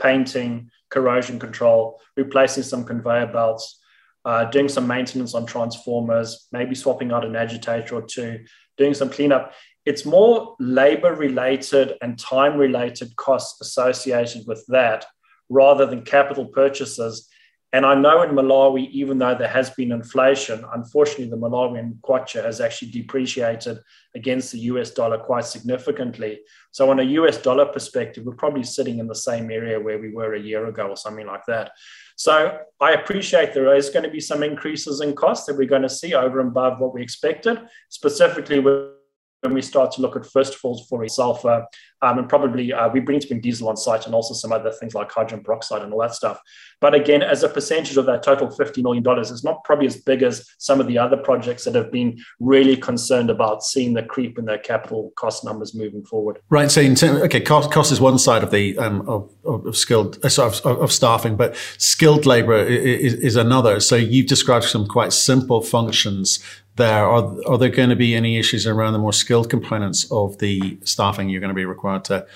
painting, 0.00 0.70
corrosion 0.90 1.38
control, 1.38 2.00
replacing 2.16 2.62
some 2.62 2.84
conveyor 2.84 3.26
belts, 3.26 3.80
uh, 4.24 4.44
doing 4.46 4.68
some 4.68 4.86
maintenance 4.86 5.34
on 5.34 5.46
transformers, 5.46 6.48
maybe 6.52 6.74
swapping 6.74 7.12
out 7.12 7.24
an 7.24 7.36
agitator 7.36 7.94
or 7.94 8.02
two, 8.02 8.44
doing 8.76 8.94
some 8.94 9.10
cleanup. 9.10 9.52
It's 9.84 10.04
more 10.04 10.56
labor 10.58 11.14
related 11.14 11.96
and 12.02 12.18
time 12.18 12.56
related 12.56 13.16
costs 13.16 13.60
associated 13.60 14.46
with 14.46 14.64
that 14.68 15.06
rather 15.48 15.86
than 15.86 16.02
capital 16.02 16.46
purchases. 16.46 17.28
And 17.72 17.84
I 17.84 17.94
know 17.94 18.22
in 18.22 18.30
Malawi, 18.30 18.88
even 18.92 19.18
though 19.18 19.34
there 19.34 19.48
has 19.48 19.68
been 19.70 19.92
inflation, 19.92 20.64
unfortunately, 20.74 21.28
the 21.28 21.36
Malawian 21.36 22.00
kwacha 22.00 22.42
has 22.42 22.62
actually 22.62 22.90
depreciated 22.92 23.78
against 24.14 24.52
the 24.52 24.60
US 24.60 24.90
dollar 24.90 25.18
quite 25.18 25.44
significantly. 25.44 26.40
So, 26.70 26.90
on 26.90 26.98
a 26.98 27.02
US 27.02 27.36
dollar 27.36 27.66
perspective, 27.66 28.24
we're 28.24 28.34
probably 28.34 28.64
sitting 28.64 29.00
in 29.00 29.06
the 29.06 29.14
same 29.14 29.50
area 29.50 29.78
where 29.78 29.98
we 29.98 30.08
were 30.08 30.34
a 30.34 30.40
year 30.40 30.66
ago 30.66 30.88
or 30.88 30.96
something 30.96 31.26
like 31.26 31.44
that. 31.46 31.72
So, 32.16 32.58
I 32.80 32.92
appreciate 32.92 33.52
there 33.52 33.76
is 33.76 33.90
going 33.90 34.04
to 34.04 34.10
be 34.10 34.20
some 34.20 34.42
increases 34.42 35.02
in 35.02 35.14
costs 35.14 35.44
that 35.46 35.56
we're 35.58 35.68
going 35.68 35.82
to 35.82 35.90
see 35.90 36.14
over 36.14 36.40
and 36.40 36.48
above 36.48 36.80
what 36.80 36.94
we 36.94 37.02
expected, 37.02 37.60
specifically 37.90 38.60
when 38.60 39.54
we 39.54 39.62
start 39.62 39.92
to 39.92 40.00
look 40.00 40.16
at 40.16 40.26
first 40.26 40.54
of 40.54 40.60
all 40.64 40.82
for 40.84 41.06
sulfur 41.06 41.66
um, 42.02 42.18
and 42.18 42.28
probably 42.28 42.72
uh, 42.72 42.88
we 42.88 43.00
bring 43.00 43.20
to 43.20 43.28
bring 43.28 43.40
diesel 43.40 43.68
on 43.68 43.76
site 43.76 44.06
and 44.06 44.14
also 44.14 44.34
some 44.34 44.52
other 44.52 44.70
things 44.70 44.94
like 44.94 45.10
hydrogen 45.10 45.42
peroxide 45.42 45.82
and 45.82 45.92
all 45.92 46.00
that 46.00 46.14
stuff. 46.14 46.40
But 46.80 46.94
again, 46.94 47.22
as 47.22 47.42
a 47.42 47.48
percentage 47.48 47.96
of 47.96 48.06
that 48.06 48.22
total 48.22 48.48
$50 48.48 48.82
million, 48.82 49.04
it's 49.18 49.42
not 49.44 49.64
probably 49.64 49.86
as 49.86 49.96
big 49.96 50.22
as 50.22 50.48
some 50.58 50.80
of 50.80 50.86
the 50.86 50.96
other 50.96 51.16
projects 51.16 51.64
that 51.64 51.74
have 51.74 51.90
been 51.90 52.18
really 52.38 52.76
concerned 52.76 53.30
about 53.30 53.64
seeing 53.64 53.94
the 53.94 54.02
creep 54.02 54.38
in 54.38 54.44
their 54.44 54.58
capital 54.58 55.12
cost 55.16 55.44
numbers 55.44 55.74
moving 55.74 56.04
forward. 56.04 56.38
Right. 56.50 56.70
So, 56.70 56.94
term, 56.94 57.16
okay, 57.22 57.40
cost, 57.40 57.72
cost 57.72 57.90
is 57.90 58.00
one 58.00 58.18
side 58.18 58.44
of 58.44 58.50
the 58.50 58.78
um, 58.78 59.00
of, 59.08 59.32
of, 59.44 59.76
skilled 59.76 60.18
uh, 60.24 60.42
of, 60.42 60.64
of, 60.64 60.92
staffing, 60.92 61.36
but 61.36 61.56
skilled 61.78 62.26
labor 62.26 62.56
is, 62.56 63.14
is 63.14 63.36
another. 63.36 63.80
So 63.80 63.96
you've 63.96 64.26
described 64.26 64.66
some 64.66 64.86
quite 64.86 65.12
simple 65.12 65.62
functions 65.62 66.38
there. 66.78 67.04
Are, 67.04 67.36
are 67.46 67.58
there 67.58 67.68
going 67.68 67.90
to 67.90 67.96
be 67.96 68.14
any 68.14 68.38
issues 68.38 68.66
around 68.66 68.94
the 68.94 68.98
more 68.98 69.12
skilled 69.12 69.50
components 69.50 70.10
of 70.10 70.38
the 70.38 70.78
staffing 70.84 71.28
you're 71.28 71.40
going 71.40 71.50
to 71.50 71.54
be 71.54 71.66
required 71.88 72.04
to 72.04 72.26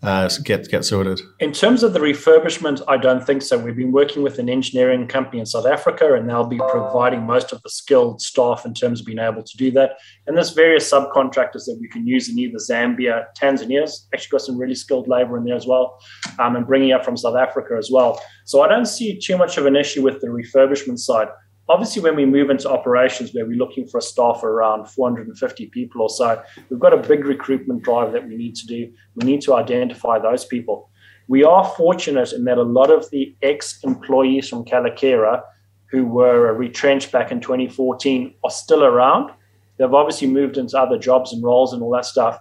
uh, 0.00 0.28
get 0.44 0.68
get 0.68 0.84
sorted? 0.84 1.20
In 1.40 1.52
terms 1.52 1.82
of 1.82 1.92
the 1.92 1.98
refurbishment, 1.98 2.82
I 2.86 2.96
don't 2.96 3.26
think 3.26 3.42
so. 3.42 3.58
We've 3.58 3.74
been 3.74 3.90
working 3.90 4.22
with 4.22 4.38
an 4.38 4.48
engineering 4.48 5.08
company 5.08 5.40
in 5.40 5.46
South 5.46 5.66
Africa, 5.66 6.14
and 6.14 6.28
they'll 6.28 6.46
be 6.46 6.58
providing 6.58 7.26
most 7.26 7.52
of 7.52 7.60
the 7.62 7.70
skilled 7.70 8.20
staff 8.22 8.64
in 8.64 8.74
terms 8.74 9.00
of 9.00 9.06
being 9.06 9.18
able 9.18 9.42
to 9.42 9.56
do 9.56 9.72
that. 9.72 9.98
And 10.26 10.36
there's 10.36 10.50
various 10.50 10.88
subcontractors 10.88 11.64
that 11.66 11.78
we 11.80 11.88
can 11.88 12.06
use 12.06 12.28
in 12.28 12.38
either 12.38 12.58
Zambia, 12.58 13.24
Tanzania's 13.36 14.06
actually 14.14 14.30
got 14.30 14.42
some 14.42 14.56
really 14.56 14.76
skilled 14.76 15.08
labor 15.08 15.36
in 15.36 15.44
there 15.44 15.56
as 15.56 15.66
well, 15.66 15.98
um, 16.38 16.54
and 16.54 16.64
bringing 16.64 16.92
up 16.92 17.04
from 17.04 17.16
South 17.16 17.36
Africa 17.36 17.74
as 17.76 17.90
well. 17.90 18.22
So 18.44 18.60
I 18.60 18.68
don't 18.68 18.86
see 18.86 19.18
too 19.18 19.36
much 19.36 19.58
of 19.58 19.66
an 19.66 19.74
issue 19.74 20.02
with 20.02 20.20
the 20.20 20.28
refurbishment 20.28 21.00
side. 21.00 21.28
Obviously, 21.70 22.00
when 22.02 22.16
we 22.16 22.24
move 22.24 22.48
into 22.48 22.70
operations 22.70 23.34
where 23.34 23.44
we're 23.44 23.56
looking 23.56 23.86
for 23.86 23.98
a 23.98 24.02
staff 24.02 24.42
around 24.42 24.88
450 24.88 25.66
people 25.66 26.00
or 26.00 26.08
so, 26.08 26.42
we've 26.70 26.80
got 26.80 26.94
a 26.94 27.08
big 27.08 27.26
recruitment 27.26 27.82
drive 27.82 28.12
that 28.12 28.26
we 28.26 28.36
need 28.36 28.54
to 28.56 28.66
do. 28.66 28.90
We 29.16 29.26
need 29.26 29.42
to 29.42 29.54
identify 29.54 30.18
those 30.18 30.46
people. 30.46 30.90
We 31.28 31.44
are 31.44 31.64
fortunate 31.76 32.32
in 32.32 32.44
that 32.44 32.56
a 32.56 32.62
lot 32.62 32.90
of 32.90 33.10
the 33.10 33.36
ex 33.42 33.80
employees 33.84 34.48
from 34.48 34.64
Kayelekera 34.64 35.42
who 35.90 36.06
were 36.06 36.54
retrenched 36.54 37.12
back 37.12 37.30
in 37.30 37.40
2014 37.40 38.34
are 38.44 38.50
still 38.50 38.84
around. 38.84 39.30
They've 39.76 39.92
obviously 39.92 40.28
moved 40.28 40.56
into 40.56 40.78
other 40.78 40.98
jobs 40.98 41.32
and 41.32 41.42
roles 41.42 41.72
and 41.72 41.82
all 41.82 41.90
that 41.92 42.06
stuff. 42.06 42.38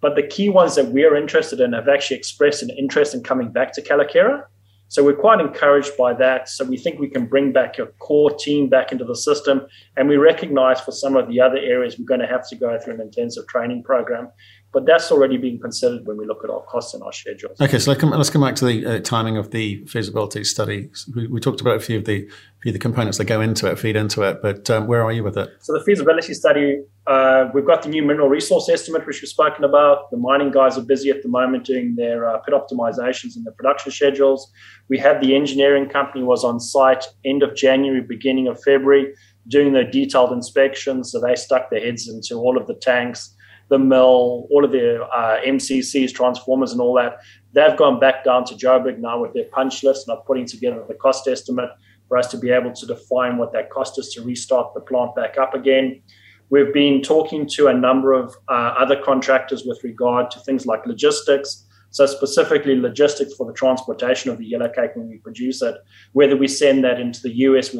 But 0.00 0.16
the 0.16 0.26
key 0.26 0.48
ones 0.48 0.74
that 0.76 0.86
we're 0.86 1.16
interested 1.16 1.60
in 1.60 1.74
have 1.74 1.88
actually 1.88 2.16
expressed 2.16 2.62
an 2.62 2.70
interest 2.70 3.14
in 3.14 3.22
coming 3.22 3.52
back 3.52 3.72
to 3.74 3.82
Kayelekera. 3.82 4.44
So 4.90 5.04
we're 5.04 5.14
quite 5.14 5.38
encouraged 5.38 5.96
by 5.96 6.14
that. 6.14 6.48
So 6.48 6.64
we 6.64 6.76
think 6.76 6.98
we 6.98 7.08
can 7.08 7.26
bring 7.26 7.52
back 7.52 7.78
a 7.78 7.86
core 8.00 8.34
team 8.36 8.68
back 8.68 8.90
into 8.90 9.04
the 9.04 9.14
system. 9.14 9.68
And 9.96 10.08
we 10.08 10.16
recognize 10.16 10.80
for 10.80 10.90
some 10.90 11.14
of 11.14 11.28
the 11.28 11.40
other 11.40 11.58
areas, 11.58 11.96
we're 11.96 12.06
going 12.06 12.18
to 12.18 12.26
have 12.26 12.48
to 12.48 12.56
go 12.56 12.76
through 12.76 12.94
an 12.94 13.00
intensive 13.00 13.46
training 13.46 13.84
program. 13.84 14.32
But 14.72 14.86
that's 14.86 15.10
already 15.10 15.36
being 15.36 15.58
considered 15.58 16.06
when 16.06 16.16
we 16.16 16.26
look 16.26 16.44
at 16.44 16.50
our 16.50 16.62
costs 16.62 16.94
and 16.94 17.02
our 17.02 17.12
schedules. 17.12 17.60
Okay, 17.60 17.78
so 17.78 17.90
let's 17.90 18.00
come, 18.00 18.10
let's 18.10 18.30
come 18.30 18.42
back 18.42 18.54
to 18.56 18.64
the 18.64 18.86
uh, 18.86 19.00
timing 19.00 19.36
of 19.36 19.50
the 19.50 19.84
feasibility 19.86 20.44
study. 20.44 20.90
We, 21.14 21.26
we, 21.26 21.40
talked 21.40 21.60
about 21.60 21.76
a 21.76 21.80
few 21.80 21.98
of 21.98 22.04
the 22.04 22.28
few 22.62 22.70
of 22.70 22.74
the 22.74 22.78
components 22.78 23.18
that 23.18 23.24
go 23.24 23.40
into 23.40 23.68
it, 23.68 23.78
feed 23.80 23.96
into 23.96 24.22
it, 24.22 24.40
but 24.42 24.70
um, 24.70 24.86
where 24.86 25.02
are 25.02 25.10
you 25.10 25.24
with 25.24 25.36
it? 25.36 25.50
So 25.60 25.72
the 25.72 25.82
feasibility 25.82 26.34
study, 26.34 26.82
uh, 27.08 27.48
we've 27.52 27.66
got 27.66 27.82
the 27.82 27.88
new 27.88 28.02
mineral 28.02 28.28
resource 28.28 28.68
estimate, 28.68 29.06
which 29.06 29.20
we've 29.20 29.28
spoken 29.28 29.64
about. 29.64 30.10
The 30.12 30.18
mining 30.18 30.52
guys 30.52 30.78
are 30.78 30.82
busy 30.82 31.10
at 31.10 31.22
the 31.22 31.28
moment 31.28 31.64
doing 31.64 31.96
their 31.96 32.28
uh, 32.28 32.38
pit 32.38 32.54
optimizations 32.54 33.34
and 33.34 33.44
their 33.44 33.54
production 33.54 33.90
schedules. 33.90 34.52
We 34.88 34.98
had 34.98 35.20
the 35.20 35.34
engineering 35.34 35.88
company 35.88 36.22
was 36.22 36.44
on 36.44 36.60
site 36.60 37.06
end 37.24 37.42
of 37.42 37.56
January, 37.56 38.02
beginning 38.02 38.46
of 38.46 38.62
February, 38.62 39.14
doing 39.48 39.72
their 39.72 39.90
detailed 39.90 40.30
inspections. 40.30 41.10
So 41.10 41.20
they 41.20 41.34
stuck 41.34 41.70
their 41.70 41.80
heads 41.80 42.08
into 42.08 42.36
all 42.36 42.56
of 42.56 42.68
the 42.68 42.74
tanks 42.74 43.34
the 43.70 43.78
mill, 43.78 44.46
all 44.50 44.64
of 44.64 44.72
their 44.72 45.02
uh, 45.04 45.40
MCCs, 45.46 46.12
transformers, 46.12 46.72
and 46.72 46.80
all 46.80 46.94
that. 46.94 47.18
They've 47.52 47.76
gone 47.76 47.98
back 47.98 48.24
down 48.24 48.44
to 48.46 48.54
Joburg 48.54 48.98
now 48.98 49.20
with 49.20 49.32
their 49.32 49.44
punch 49.44 49.82
list 49.82 50.06
and 50.06 50.18
are 50.18 50.22
putting 50.24 50.44
together 50.44 50.84
the 50.86 50.94
cost 50.94 51.26
estimate 51.26 51.70
for 52.08 52.18
us 52.18 52.26
to 52.32 52.36
be 52.36 52.50
able 52.50 52.72
to 52.72 52.86
define 52.86 53.38
what 53.38 53.52
that 53.52 53.70
cost 53.70 53.98
is 53.98 54.12
to 54.14 54.22
restart 54.22 54.74
the 54.74 54.80
plant 54.80 55.14
back 55.14 55.38
up 55.38 55.54
again. 55.54 56.02
We've 56.50 56.74
been 56.74 57.00
talking 57.00 57.46
to 57.54 57.68
a 57.68 57.72
number 57.72 58.12
of 58.12 58.34
uh, 58.48 58.74
other 58.76 59.00
contractors 59.00 59.64
with 59.64 59.82
regard 59.84 60.32
to 60.32 60.40
things 60.40 60.66
like 60.66 60.84
logistics, 60.84 61.68
so 61.90 62.06
specifically 62.06 62.76
logistics 62.76 63.34
for 63.34 63.46
the 63.46 63.52
transportation 63.52 64.30
of 64.30 64.38
the 64.38 64.46
yellow 64.46 64.68
cake 64.68 64.92
when 64.94 65.08
we 65.08 65.18
produce 65.18 65.60
it, 65.62 65.74
whether 66.12 66.36
we 66.36 66.46
send 66.46 66.84
that 66.84 67.00
into 67.00 67.20
the 67.20 67.32
US, 67.46 67.76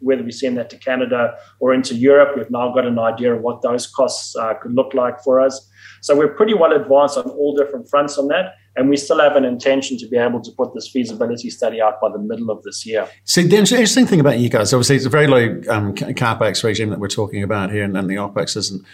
whether 0.00 0.22
we 0.22 0.32
send 0.32 0.56
that 0.56 0.70
to 0.70 0.78
Canada 0.78 1.34
or 1.58 1.74
into 1.74 1.94
Europe, 1.94 2.36
we've 2.36 2.50
now 2.50 2.72
got 2.72 2.86
an 2.86 2.98
idea 2.98 3.34
of 3.34 3.42
what 3.42 3.62
those 3.62 3.86
costs 3.86 4.34
uh, 4.36 4.54
could 4.54 4.72
look 4.72 4.94
like 4.94 5.22
for 5.22 5.40
us. 5.40 5.68
So 6.00 6.16
we're 6.16 6.34
pretty 6.34 6.54
well 6.54 6.72
advanced 6.72 7.18
on 7.18 7.28
all 7.28 7.54
different 7.54 7.88
fronts 7.88 8.16
on 8.16 8.28
that. 8.28 8.54
And 8.76 8.88
we 8.88 8.96
still 8.96 9.18
have 9.18 9.36
an 9.36 9.44
intention 9.44 9.98
to 9.98 10.06
be 10.06 10.16
able 10.16 10.40
to 10.40 10.50
put 10.52 10.72
this 10.74 10.88
feasibility 10.88 11.50
study 11.50 11.82
out 11.82 12.00
by 12.00 12.08
the 12.10 12.18
middle 12.18 12.50
of 12.50 12.62
this 12.62 12.86
year. 12.86 13.08
So 13.24 13.42
the 13.42 13.56
interesting 13.56 14.06
thing 14.06 14.20
about 14.20 14.38
you 14.38 14.48
guys, 14.48 14.72
obviously, 14.72 14.96
it's 14.96 15.04
a 15.04 15.10
very 15.10 15.26
low 15.26 15.60
um, 15.68 15.92
capex 15.94 16.62
regime 16.62 16.90
that 16.90 17.00
we're 17.00 17.08
talking 17.08 17.42
about 17.42 17.72
here, 17.72 17.82
and, 17.82 17.96
and 17.96 18.08
the 18.08 18.14
opex 18.14 18.56
isn't 18.56 18.84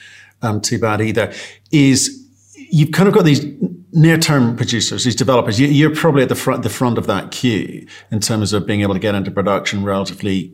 um, 0.40 0.62
too 0.62 0.78
bad 0.78 1.02
either. 1.02 1.32
Is 1.70 2.25
you've 2.70 2.92
kind 2.92 3.08
of 3.08 3.14
got 3.14 3.24
these 3.24 3.44
near-term 3.92 4.56
producers, 4.56 5.04
these 5.04 5.16
developers. 5.16 5.58
You, 5.58 5.90
are 5.90 5.94
probably 5.94 6.22
at 6.22 6.28
the 6.28 6.34
front, 6.34 6.62
the 6.62 6.68
front 6.68 6.98
of 6.98 7.06
that 7.06 7.30
queue 7.30 7.86
in 8.10 8.20
terms 8.20 8.52
of 8.52 8.66
being 8.66 8.82
able 8.82 8.94
to 8.94 9.00
get 9.00 9.14
into 9.14 9.30
production 9.30 9.84
relatively 9.84 10.52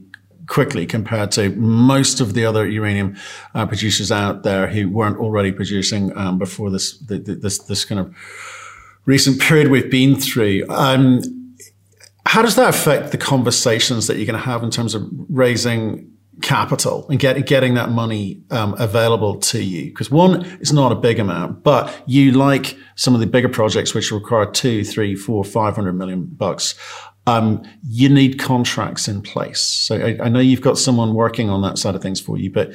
quickly 0.48 0.86
compared 0.86 1.30
to 1.32 1.50
most 1.50 2.20
of 2.20 2.34
the 2.34 2.44
other 2.44 2.66
uranium 2.66 3.16
uh, 3.54 3.66
producers 3.66 4.12
out 4.12 4.42
there 4.42 4.66
who 4.66 4.88
weren't 4.88 5.18
already 5.18 5.52
producing 5.52 6.16
um, 6.16 6.38
before 6.38 6.70
this, 6.70 6.98
the, 6.98 7.18
this 7.18 7.58
this 7.58 7.84
kind 7.84 8.00
of 8.00 8.14
recent 9.06 9.40
period 9.40 9.68
we've 9.68 9.90
been 9.90 10.16
through. 10.16 10.64
Um, 10.68 11.20
how 12.26 12.42
does 12.42 12.56
that 12.56 12.68
affect 12.68 13.12
the 13.12 13.18
conversations 13.18 14.06
that 14.06 14.16
you're 14.16 14.26
going 14.26 14.38
to 14.38 14.44
have 14.44 14.62
in 14.62 14.70
terms 14.70 14.94
of 14.94 15.08
raising 15.28 16.11
capital 16.42 17.06
and 17.08 17.18
get, 17.18 17.46
getting 17.46 17.74
that 17.74 17.90
money 17.90 18.42
um, 18.50 18.74
available 18.78 19.36
to 19.36 19.62
you. 19.62 19.86
Because 19.86 20.10
one, 20.10 20.44
it's 20.60 20.72
not 20.72 20.92
a 20.92 20.96
big 20.96 21.18
amount, 21.18 21.62
but 21.62 22.02
you 22.06 22.32
like 22.32 22.76
some 22.96 23.14
of 23.14 23.20
the 23.20 23.26
bigger 23.26 23.48
projects 23.48 23.94
which 23.94 24.10
require 24.10 24.50
two, 24.50 24.84
three, 24.84 25.14
four, 25.14 25.44
five 25.44 25.74
hundred 25.74 25.94
million 25.94 26.26
bucks. 26.26 26.74
Um, 27.26 27.62
you 27.88 28.08
need 28.08 28.40
contracts 28.40 29.06
in 29.06 29.22
place. 29.22 29.60
So 29.60 29.96
I, 29.96 30.24
I, 30.24 30.28
know 30.28 30.40
you've 30.40 30.60
got 30.60 30.76
someone 30.76 31.14
working 31.14 31.50
on 31.50 31.62
that 31.62 31.78
side 31.78 31.94
of 31.94 32.02
things 32.02 32.20
for 32.20 32.36
you, 32.36 32.50
but 32.50 32.72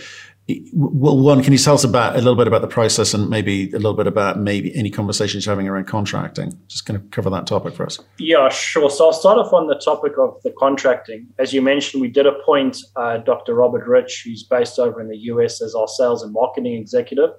well, 0.74 1.18
one, 1.18 1.44
can 1.44 1.52
you 1.52 1.60
tell 1.60 1.74
us 1.74 1.84
about 1.84 2.16
a 2.16 2.20
little 2.20 2.36
bit 2.36 2.48
about 2.48 2.62
the 2.62 2.70
process 2.70 3.14
and 3.14 3.30
maybe 3.30 3.70
a 3.72 3.80
little 3.80 3.94
bit 3.94 4.08
about 4.08 4.40
maybe 4.40 4.74
any 4.78 4.90
conversations 4.90 5.46
you're 5.46 5.52
having 5.52 5.68
around 5.68 5.88
contracting? 5.88 6.58
Just 6.68 6.86
kind 6.86 6.96
of 6.96 7.12
cover 7.12 7.30
that 7.30 7.46
topic 7.46 7.74
for 7.74 7.86
us. 7.86 8.00
Yeah, 8.18 8.48
sure. 8.48 8.90
So 8.90 9.08
I'll 9.08 9.14
start 9.14 9.38
off 9.38 9.52
on 9.52 9.68
the 9.68 9.76
topic 9.76 10.14
of 10.18 10.42
the 10.44 10.54
contracting. 10.58 11.28
As 11.38 11.52
you 11.52 11.62
mentioned, 11.62 12.02
we 12.02 12.08
did 12.08 12.26
appoint 12.26 12.78
uh, 12.96 13.18
Dr. 13.18 13.56
Robert 13.56 13.86
Rich, 13.86 14.22
who's 14.24 14.44
based 14.44 14.80
over 14.80 15.02
in 15.02 15.10
the 15.10 15.18
US 15.18 15.62
as 15.62 15.76
our 15.76 15.88
sales 15.88 16.24
and 16.24 16.32
marketing 16.32 16.76
executive 16.76 17.32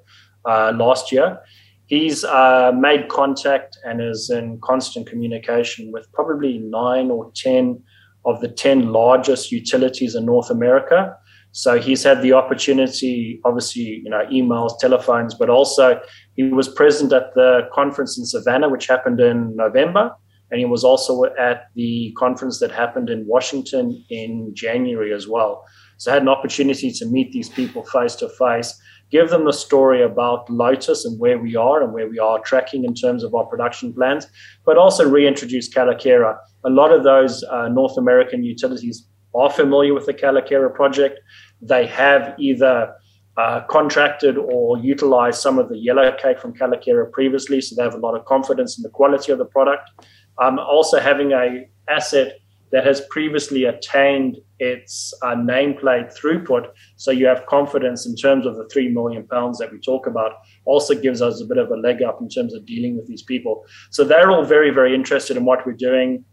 uh, 0.44 0.72
last 0.76 1.10
year. 1.10 1.38
He's 1.86 2.24
uh, 2.24 2.72
made 2.76 3.08
contact 3.08 3.78
and 3.86 4.02
is 4.02 4.28
in 4.28 4.60
constant 4.62 5.08
communication 5.08 5.92
with 5.92 6.12
probably 6.12 6.58
nine 6.58 7.10
or 7.10 7.32
10 7.34 7.82
of 8.26 8.42
the 8.42 8.48
10 8.48 8.92
largest 8.92 9.50
utilities 9.50 10.14
in 10.14 10.26
North 10.26 10.50
America. 10.50 11.16
So 11.58 11.80
he's 11.80 12.04
had 12.04 12.22
the 12.22 12.34
opportunity, 12.34 13.40
obviously, 13.44 14.00
you 14.04 14.10
know, 14.10 14.24
emails, 14.30 14.78
telephones, 14.78 15.34
but 15.34 15.50
also 15.50 16.00
he 16.36 16.44
was 16.44 16.68
present 16.68 17.12
at 17.12 17.34
the 17.34 17.68
conference 17.72 18.16
in 18.16 18.24
Savannah, 18.24 18.68
which 18.68 18.86
happened 18.86 19.18
in 19.18 19.56
November. 19.56 20.12
And 20.52 20.60
he 20.60 20.66
was 20.66 20.84
also 20.84 21.24
at 21.36 21.64
the 21.74 22.14
conference 22.16 22.60
that 22.60 22.70
happened 22.70 23.10
in 23.10 23.26
Washington 23.26 24.04
in 24.08 24.52
January 24.54 25.12
as 25.12 25.26
well. 25.26 25.64
So 25.96 26.12
I 26.12 26.14
had 26.14 26.22
an 26.22 26.28
opportunity 26.28 26.92
to 26.92 27.06
meet 27.06 27.32
these 27.32 27.48
people 27.48 27.84
face 27.86 28.14
to 28.22 28.28
face, 28.28 28.80
give 29.10 29.30
them 29.30 29.44
the 29.44 29.52
story 29.52 30.00
about 30.00 30.48
Lotus 30.48 31.04
and 31.04 31.18
where 31.18 31.40
we 31.40 31.56
are 31.56 31.82
and 31.82 31.92
where 31.92 32.08
we 32.08 32.20
are 32.20 32.38
tracking 32.38 32.84
in 32.84 32.94
terms 32.94 33.24
of 33.24 33.34
our 33.34 33.46
production 33.46 33.92
plans, 33.92 34.28
but 34.64 34.78
also 34.78 35.10
reintroduce 35.10 35.68
Kayelekera. 35.74 36.38
A 36.64 36.70
lot 36.70 36.92
of 36.92 37.02
those 37.02 37.42
uh, 37.50 37.66
North 37.66 37.98
American 37.98 38.44
utilities 38.44 39.08
are 39.34 39.50
familiar 39.50 39.94
with 39.94 40.06
the 40.06 40.14
Kayelekera 40.14 40.74
project. 40.74 41.20
They 41.60 41.86
have 41.86 42.34
either 42.38 42.94
uh, 43.36 43.60
contracted 43.68 44.36
or 44.36 44.78
utilized 44.78 45.40
some 45.40 45.58
of 45.58 45.68
the 45.68 45.78
yellow 45.78 46.12
cake 46.20 46.40
from 46.40 46.54
Kayelekera 46.54 47.12
previously, 47.12 47.60
so 47.60 47.76
they 47.76 47.84
have 47.84 47.94
a 47.94 47.98
lot 47.98 48.16
of 48.16 48.24
confidence 48.24 48.76
in 48.76 48.82
the 48.82 48.90
quality 48.90 49.30
of 49.32 49.38
the 49.38 49.44
product. 49.44 49.90
Um, 50.38 50.58
also, 50.58 50.98
having 50.98 51.32
a 51.32 51.68
asset 51.88 52.38
that 52.70 52.84
has 52.84 53.00
previously 53.10 53.64
attained 53.64 54.36
its 54.58 55.14
uh, 55.22 55.34
nameplate 55.36 56.12
throughput, 56.18 56.66
so 56.96 57.10
you 57.10 57.26
have 57.26 57.46
confidence 57.46 58.06
in 58.06 58.14
terms 58.14 58.44
of 58.44 58.56
the 58.56 58.68
three 58.72 58.88
million 58.88 59.26
pounds 59.26 59.58
that 59.58 59.70
we 59.72 59.78
talk 59.78 60.06
about, 60.06 60.32
also 60.64 60.94
gives 60.94 61.22
us 61.22 61.40
a 61.40 61.46
bit 61.46 61.58
of 61.58 61.70
a 61.70 61.76
leg 61.76 62.02
up 62.02 62.20
in 62.20 62.28
terms 62.28 62.54
of 62.54 62.66
dealing 62.66 62.96
with 62.96 63.06
these 63.06 63.22
people. 63.22 63.64
So 63.90 64.04
they're 64.04 64.30
all 64.30 64.44
very, 64.44 64.70
very 64.70 64.94
interested 64.94 65.36
in 65.36 65.44
what 65.44 65.64
we're 65.64 65.72
doing 65.72 66.24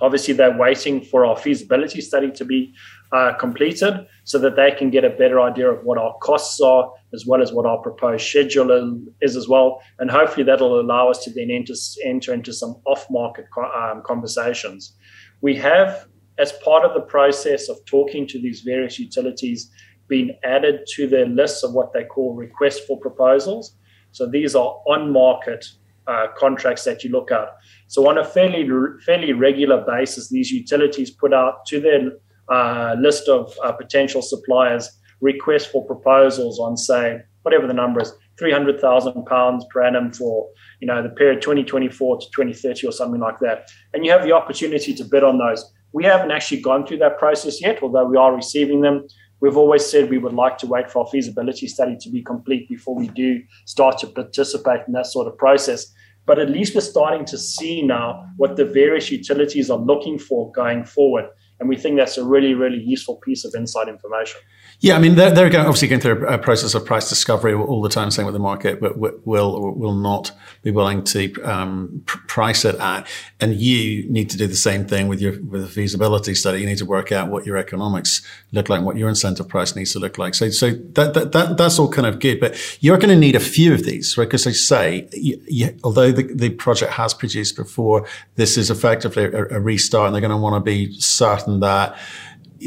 Obviously, 0.00 0.34
they're 0.34 0.56
waiting 0.56 1.00
for 1.00 1.24
our 1.24 1.36
feasibility 1.36 2.00
study 2.00 2.30
to 2.32 2.44
be 2.44 2.74
uh, 3.12 3.32
completed 3.34 4.06
so 4.24 4.38
that 4.38 4.56
they 4.56 4.72
can 4.72 4.90
get 4.90 5.04
a 5.04 5.10
better 5.10 5.40
idea 5.40 5.70
of 5.70 5.84
what 5.84 5.98
our 5.98 6.14
costs 6.18 6.60
are, 6.60 6.90
as 7.12 7.26
well 7.26 7.40
as 7.40 7.52
what 7.52 7.64
our 7.64 7.78
proposed 7.78 8.26
schedule 8.26 9.00
is 9.20 9.36
as 9.36 9.48
well. 9.48 9.80
And 9.98 10.10
hopefully, 10.10 10.44
that'll 10.44 10.80
allow 10.80 11.08
us 11.08 11.22
to 11.24 11.30
then 11.32 11.50
enter, 11.50 11.74
enter 12.04 12.34
into 12.34 12.52
some 12.52 12.76
off 12.86 13.06
market 13.10 13.46
um, 13.56 14.02
conversations. 14.04 14.94
We 15.40 15.54
have, 15.56 16.06
as 16.38 16.52
part 16.64 16.84
of 16.84 16.94
the 16.94 17.02
process 17.02 17.68
of 17.68 17.84
talking 17.84 18.26
to 18.28 18.40
these 18.40 18.62
various 18.62 18.98
utilities, 18.98 19.70
been 20.08 20.32
added 20.42 20.80
to 20.94 21.06
their 21.06 21.26
lists 21.26 21.62
of 21.62 21.72
what 21.72 21.92
they 21.92 22.04
call 22.04 22.34
requests 22.34 22.80
for 22.80 22.98
proposals. 22.98 23.76
So 24.10 24.26
these 24.26 24.54
are 24.54 24.80
on 24.86 25.12
market 25.12 25.64
uh, 26.06 26.26
contracts 26.36 26.84
that 26.84 27.02
you 27.04 27.10
look 27.10 27.30
at. 27.30 27.48
So 27.88 28.08
on 28.08 28.18
a 28.18 28.24
fairly 28.24 28.68
fairly 29.04 29.32
regular 29.32 29.84
basis, 29.86 30.28
these 30.28 30.50
utilities 30.50 31.10
put 31.10 31.32
out 31.32 31.64
to 31.66 31.80
their 31.80 32.12
uh, 32.48 32.96
list 32.98 33.28
of 33.28 33.56
uh, 33.64 33.72
potential 33.72 34.22
suppliers 34.22 34.90
requests 35.20 35.66
for 35.66 35.84
proposals 35.86 36.58
on 36.58 36.76
say 36.76 37.20
whatever 37.42 37.66
the 37.66 37.74
number 37.74 38.00
is, 38.00 38.12
three 38.38 38.52
hundred 38.52 38.80
thousand 38.80 39.24
pounds 39.26 39.64
per 39.70 39.82
annum 39.82 40.12
for 40.12 40.48
you 40.80 40.86
know 40.86 41.02
the 41.02 41.08
period 41.10 41.40
twenty 41.40 41.64
twenty 41.64 41.88
four 41.88 42.18
to 42.18 42.26
twenty 42.30 42.52
thirty 42.52 42.86
or 42.86 42.92
something 42.92 43.20
like 43.20 43.38
that, 43.40 43.70
and 43.92 44.04
you 44.04 44.10
have 44.10 44.22
the 44.22 44.32
opportunity 44.32 44.94
to 44.94 45.04
bid 45.04 45.24
on 45.24 45.38
those. 45.38 45.64
We 45.92 46.04
haven't 46.04 46.32
actually 46.32 46.60
gone 46.60 46.86
through 46.86 46.98
that 46.98 47.18
process 47.18 47.60
yet, 47.60 47.82
although 47.82 48.04
we 48.04 48.16
are 48.16 48.34
receiving 48.34 48.80
them. 48.80 49.06
We've 49.44 49.58
always 49.58 49.84
said 49.84 50.08
we 50.08 50.16
would 50.16 50.32
like 50.32 50.56
to 50.60 50.66
wait 50.66 50.90
for 50.90 51.00
our 51.00 51.06
feasibility 51.10 51.68
study 51.68 51.98
to 52.00 52.08
be 52.08 52.22
complete 52.22 52.66
before 52.66 52.94
we 52.96 53.08
do 53.08 53.42
start 53.66 53.98
to 53.98 54.06
participate 54.06 54.80
in 54.86 54.94
that 54.94 55.04
sort 55.04 55.26
of 55.26 55.36
process. 55.36 55.92
But 56.24 56.38
at 56.38 56.48
least 56.48 56.74
we're 56.74 56.80
starting 56.80 57.26
to 57.26 57.36
see 57.36 57.82
now 57.82 58.26
what 58.38 58.56
the 58.56 58.64
various 58.64 59.10
utilities 59.10 59.68
are 59.68 59.76
looking 59.76 60.18
for 60.18 60.50
going 60.52 60.86
forward. 60.86 61.26
And 61.60 61.68
we 61.68 61.76
think 61.76 61.98
that's 61.98 62.16
a 62.16 62.24
really, 62.24 62.54
really 62.54 62.82
useful 62.82 63.16
piece 63.16 63.44
of 63.44 63.54
inside 63.54 63.86
information. 63.86 64.40
Yeah, 64.80 64.96
I 64.96 64.98
mean, 64.98 65.14
they're, 65.14 65.30
they're 65.30 65.48
going, 65.48 65.66
obviously 65.66 65.88
going 65.88 66.00
through 66.00 66.26
a 66.26 66.36
process 66.36 66.74
of 66.74 66.84
price 66.84 67.08
discovery 67.08 67.54
all 67.54 67.80
the 67.80 67.88
time, 67.88 68.10
saying 68.10 68.26
what 68.26 68.32
the 68.32 68.38
market 68.38 68.80
but 68.80 68.98
will 68.98 69.74
will 69.74 69.94
not 69.94 70.32
be 70.62 70.70
willing 70.70 71.04
to 71.04 71.32
um, 71.42 72.02
price 72.04 72.64
it 72.64 72.74
at. 72.76 73.06
And 73.40 73.54
you 73.54 74.10
need 74.10 74.28
to 74.30 74.36
do 74.36 74.46
the 74.46 74.56
same 74.56 74.86
thing 74.86 75.08
with 75.08 75.20
your 75.20 75.40
with 75.42 75.64
a 75.64 75.68
feasibility 75.68 76.34
study. 76.34 76.60
You 76.60 76.66
need 76.66 76.78
to 76.78 76.86
work 76.86 77.12
out 77.12 77.30
what 77.30 77.46
your 77.46 77.56
economics 77.56 78.20
look 78.52 78.68
like, 78.68 78.82
what 78.82 78.96
your 78.96 79.08
incentive 79.08 79.48
price 79.48 79.74
needs 79.74 79.92
to 79.92 80.00
look 80.00 80.18
like. 80.18 80.34
So, 80.34 80.50
so 80.50 80.72
that, 80.72 81.14
that, 81.14 81.32
that 81.32 81.56
that's 81.56 81.78
all 81.78 81.88
kind 81.88 82.06
of 82.06 82.18
good. 82.18 82.38
But 82.38 82.54
you're 82.80 82.98
going 82.98 83.08
to 83.08 83.16
need 83.16 83.36
a 83.36 83.40
few 83.40 83.72
of 83.72 83.84
these, 83.84 84.18
right? 84.18 84.24
Because 84.24 84.44
they 84.44 84.52
say, 84.52 85.08
you, 85.12 85.40
you, 85.46 85.76
although 85.82 86.12
the, 86.12 86.24
the 86.24 86.50
project 86.50 86.92
has 86.92 87.14
produced 87.14 87.56
before, 87.56 88.06
this 88.34 88.58
is 88.58 88.70
effectively 88.70 89.24
a, 89.24 89.56
a 89.56 89.60
restart, 89.60 90.06
and 90.06 90.14
they're 90.14 90.20
going 90.20 90.30
to 90.30 90.36
want 90.36 90.56
to 90.56 90.60
be 90.60 90.92
certain 91.00 91.60
that 91.60 91.96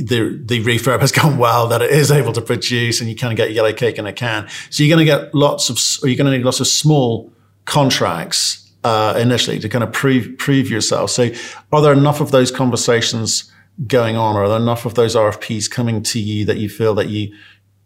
the 0.01 0.39
the 0.43 0.63
refurb 0.63 0.99
has 1.01 1.11
gone 1.21 1.37
well, 1.37 1.67
that 1.67 1.81
it 1.81 1.91
is 1.91 2.11
able 2.11 2.33
to 2.33 2.41
produce, 2.41 2.99
and 2.99 3.09
you 3.09 3.15
kind 3.15 3.33
of 3.33 3.37
get 3.37 3.53
yellow 3.53 3.73
cake 3.73 3.97
in 3.97 4.05
a 4.05 4.13
can. 4.13 4.47
So 4.69 4.83
you're 4.83 4.95
going 4.95 5.05
to 5.05 5.11
get 5.11 5.33
lots 5.33 5.69
of, 5.69 5.77
or 6.03 6.09
you're 6.09 6.17
going 6.17 6.31
to 6.31 6.37
need 6.37 6.45
lots 6.45 6.59
of 6.59 6.67
small 6.67 7.31
contracts 7.65 8.71
uh, 8.83 9.17
initially 9.19 9.59
to 9.59 9.69
kind 9.69 9.83
of 9.83 9.91
prove 9.91 10.37
prove 10.37 10.69
yourself. 10.69 11.11
So 11.11 11.29
are 11.71 11.81
there 11.81 11.93
enough 11.93 12.21
of 12.21 12.31
those 12.31 12.51
conversations 12.51 13.51
going 13.85 14.15
on? 14.15 14.35
Or 14.35 14.43
are 14.43 14.49
there 14.49 14.57
enough 14.57 14.85
of 14.85 14.95
those 14.95 15.15
RFPs 15.15 15.69
coming 15.69 16.01
to 16.03 16.19
you 16.19 16.45
that 16.45 16.57
you 16.57 16.69
feel 16.69 16.95
that 16.95 17.09
you 17.09 17.35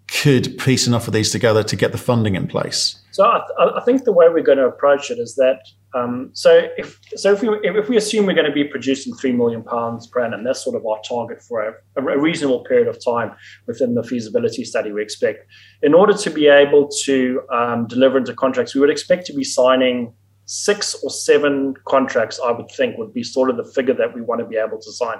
could 0.07 0.57
piece 0.57 0.87
enough 0.87 1.07
of 1.07 1.13
these 1.13 1.31
together 1.31 1.63
to 1.63 1.75
get 1.75 1.91
the 1.91 1.97
funding 1.97 2.35
in 2.35 2.47
place? 2.47 3.00
So 3.11 3.25
I, 3.25 3.77
I 3.77 3.81
think 3.83 4.03
the 4.03 4.11
way 4.11 4.27
we're 4.29 4.43
going 4.43 4.57
to 4.57 4.67
approach 4.67 5.11
it 5.11 5.19
is 5.19 5.35
that 5.35 5.59
um, 5.93 6.29
so 6.33 6.69
if 6.77 6.99
so 7.15 7.33
if 7.33 7.41
we 7.41 7.49
if 7.63 7.89
we 7.89 7.97
assume 7.97 8.25
we're 8.25 8.33
going 8.33 8.47
to 8.47 8.53
be 8.53 8.63
producing 8.63 9.13
three 9.15 9.33
million 9.33 9.61
pounds 9.61 10.07
per 10.07 10.23
annum, 10.23 10.43
that's 10.43 10.63
sort 10.63 10.75
of 10.75 10.85
our 10.85 10.99
target 11.07 11.41
for 11.41 11.61
a, 11.61 11.73
a, 11.97 12.19
reasonable 12.19 12.63
period 12.63 12.87
of 12.87 13.03
time 13.03 13.33
within 13.67 13.95
the 13.95 14.03
feasibility 14.03 14.63
study. 14.63 14.93
We 14.93 15.01
expect, 15.01 15.45
in 15.81 15.93
order 15.93 16.13
to 16.13 16.29
be 16.29 16.47
able 16.47 16.89
to 17.03 17.41
um, 17.53 17.87
deliver 17.87 18.17
into 18.17 18.33
contracts, 18.33 18.73
we 18.73 18.79
would 18.79 18.89
expect 18.89 19.25
to 19.25 19.33
be 19.33 19.43
signing 19.43 20.13
six 20.45 20.95
or 21.03 21.09
seven 21.09 21.73
contracts. 21.85 22.39
I 22.43 22.51
would 22.51 22.71
think 22.71 22.97
would 22.97 23.13
be 23.13 23.23
sort 23.23 23.49
of 23.49 23.57
the 23.57 23.65
figure 23.65 23.95
that 23.95 24.15
we 24.15 24.21
want 24.21 24.39
to 24.39 24.47
be 24.47 24.55
able 24.55 24.79
to 24.79 24.91
sign. 24.93 25.17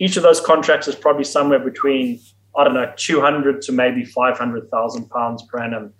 Each 0.00 0.16
of 0.16 0.24
those 0.24 0.40
contracts 0.40 0.88
is 0.88 0.96
probably 0.96 1.24
somewhere 1.24 1.60
between 1.60 2.20
I 2.56 2.64
don't 2.64 2.74
know, 2.74 2.92
200 2.96 3.62
to 3.62 3.72
maybe 3.72 4.04
500,000 4.04 5.08
pounds 5.10 5.44
per 5.48 5.62
annum 5.62 5.92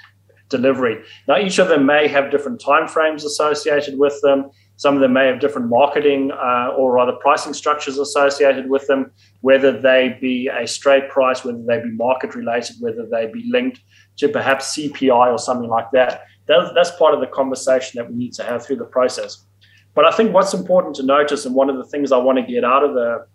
delivery. 0.49 1.03
Now, 1.27 1.39
each 1.39 1.59
of 1.59 1.69
them 1.69 1.87
may 1.87 2.09
have 2.09 2.31
different 2.31 2.61
timeframes 2.61 3.25
associated 3.25 3.99
with 3.99 4.21
them. 4.23 4.51
Some 4.77 4.95
of 4.95 5.01
them 5.01 5.13
may 5.13 5.27
have 5.27 5.41
different 5.41 5.69
marketing 5.69 6.31
uh, 6.31 6.69
or 6.77 6.93
rather 6.93 7.13
pricing 7.13 7.53
structures 7.53 7.99
associated 7.99 8.71
with 8.71 8.87
them, 8.87 9.11
whether 9.41 9.73
they 9.73 10.17
be 10.21 10.49
a 10.49 10.67
straight 10.67 11.09
price, 11.11 11.45
whether 11.45 11.63
they 11.63 11.81
be 11.81 11.91
market 11.91 12.35
related, 12.35 12.77
whether 12.81 13.07
they 13.07 13.27
be 13.27 13.45
linked 13.51 13.81
to 14.19 14.29
perhaps 14.29 14.77
CPI 14.77 15.33
or 15.33 15.39
something 15.39 15.69
like 15.69 15.91
that. 15.93 16.25
that. 16.47 16.73
That's 16.75 16.93
part 16.93 17.15
of 17.15 17.21
the 17.21 17.27
conversation 17.27 17.99
that 17.99 18.09
we 18.09 18.17
need 18.17 18.33
to 18.35 18.45
have 18.45 18.65
through 18.65 18.77
the 18.77 18.85
process. 18.85 19.45
But 19.95 20.05
I 20.05 20.13
think 20.13 20.33
what's 20.33 20.55
important 20.55 20.95
to 20.97 21.03
notice, 21.03 21.45
and 21.45 21.55
one 21.57 21.69
of 21.69 21.77
the 21.77 21.85
things 21.85 22.13
I 22.13 22.19
want 22.19 22.39
to 22.39 22.53
get 22.53 22.65
out 22.65 22.85
of 22.85 22.95
the 22.95 23.27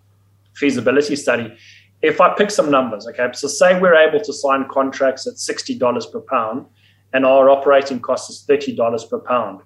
feasibility 0.56 1.18
study, 1.18 1.54
if 2.02 2.22
I 2.22 2.34
pick 2.36 2.52
some 2.52 2.72
numbers, 2.72 3.06
okay, 3.08 3.28
so 3.34 3.50
say 3.50 3.80
we're 3.80 3.96
able 3.96 4.20
to 4.22 4.34
sign 4.34 4.66
contracts 4.70 5.28
at 5.28 5.34
$60 5.34 6.12
per 6.12 6.22
pound 6.22 6.68
and 7.14 7.26
our 7.26 7.50
operating 7.50 8.00
cost 8.00 8.30
is 8.30 8.46
$30 8.50 9.10
per 9.10 9.20
pound. 9.20 9.62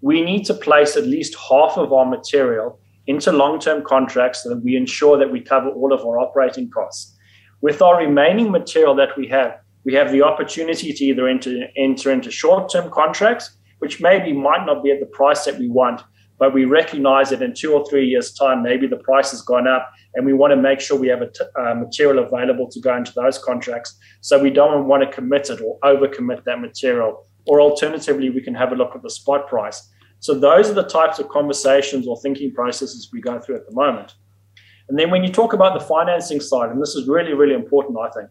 We 0.00 0.22
need 0.22 0.44
to 0.46 0.54
place 0.54 0.96
at 0.96 1.06
least 1.06 1.36
half 1.50 1.76
of 1.76 1.92
our 1.92 2.04
material 2.04 2.78
into 3.06 3.32
long 3.32 3.58
term 3.58 3.82
contracts 3.84 4.42
so 4.42 4.50
that 4.50 4.62
we 4.62 4.76
ensure 4.76 5.18
that 5.18 5.32
we 5.32 5.40
cover 5.40 5.70
all 5.70 5.92
of 5.92 6.00
our 6.04 6.18
operating 6.18 6.70
costs. 6.70 7.16
With 7.60 7.82
our 7.82 7.98
remaining 7.98 8.50
material 8.50 8.94
that 8.96 9.16
we 9.16 9.26
have, 9.28 9.58
we 9.84 9.94
have 9.94 10.12
the 10.12 10.22
opportunity 10.22 10.92
to 10.92 11.04
either 11.04 11.26
enter, 11.26 11.66
enter 11.76 12.12
into 12.12 12.30
short 12.30 12.70
term 12.70 12.90
contracts, 12.90 13.56
which 13.78 14.00
maybe 14.00 14.32
might 14.32 14.66
not 14.66 14.82
be 14.82 14.90
at 14.90 15.00
the 15.00 15.06
price 15.06 15.44
that 15.44 15.58
we 15.58 15.68
want, 15.68 16.02
but 16.38 16.54
we 16.54 16.64
recognize 16.64 17.30
that 17.30 17.42
in 17.42 17.52
two 17.52 17.74
or 17.74 17.84
three 17.88 18.06
years' 18.06 18.32
time, 18.32 18.62
maybe 18.62 18.86
the 18.86 18.98
price 18.98 19.32
has 19.32 19.42
gone 19.42 19.66
up, 19.66 19.90
and 20.14 20.24
we 20.24 20.32
want 20.32 20.52
to 20.52 20.56
make 20.56 20.80
sure 20.80 20.98
we 20.98 21.08
have 21.08 21.20
a 21.20 21.30
t- 21.30 21.44
uh, 21.58 21.74
material 21.74 22.24
available 22.24 22.70
to 22.70 22.80
go 22.80 22.96
into 22.96 23.12
those 23.14 23.38
contracts. 23.38 23.98
So 24.20 24.40
we 24.40 24.50
don't 24.50 24.86
want 24.86 25.02
to 25.02 25.10
commit 25.10 25.50
it 25.50 25.60
or 25.60 25.78
overcommit 25.80 26.44
that 26.44 26.60
material. 26.60 27.26
Or 27.46 27.60
alternatively, 27.60 28.30
we 28.30 28.40
can 28.40 28.54
have 28.54 28.72
a 28.72 28.76
look 28.76 28.94
at 28.94 29.02
the 29.02 29.10
spot 29.10 29.48
price. 29.48 29.90
So 30.20 30.34
those 30.34 30.70
are 30.70 30.74
the 30.74 30.84
types 30.84 31.18
of 31.18 31.28
conversations 31.28 32.06
or 32.06 32.20
thinking 32.20 32.52
processes 32.52 33.10
we 33.12 33.20
go 33.20 33.40
through 33.40 33.56
at 33.56 33.66
the 33.66 33.74
moment. 33.74 34.14
And 34.88 34.98
then 34.98 35.10
when 35.10 35.24
you 35.24 35.32
talk 35.32 35.52
about 35.52 35.78
the 35.78 35.84
financing 35.84 36.40
side, 36.40 36.70
and 36.70 36.80
this 36.80 36.94
is 36.94 37.08
really, 37.08 37.34
really 37.34 37.54
important, 37.54 37.98
I 37.98 38.10
think. 38.10 38.30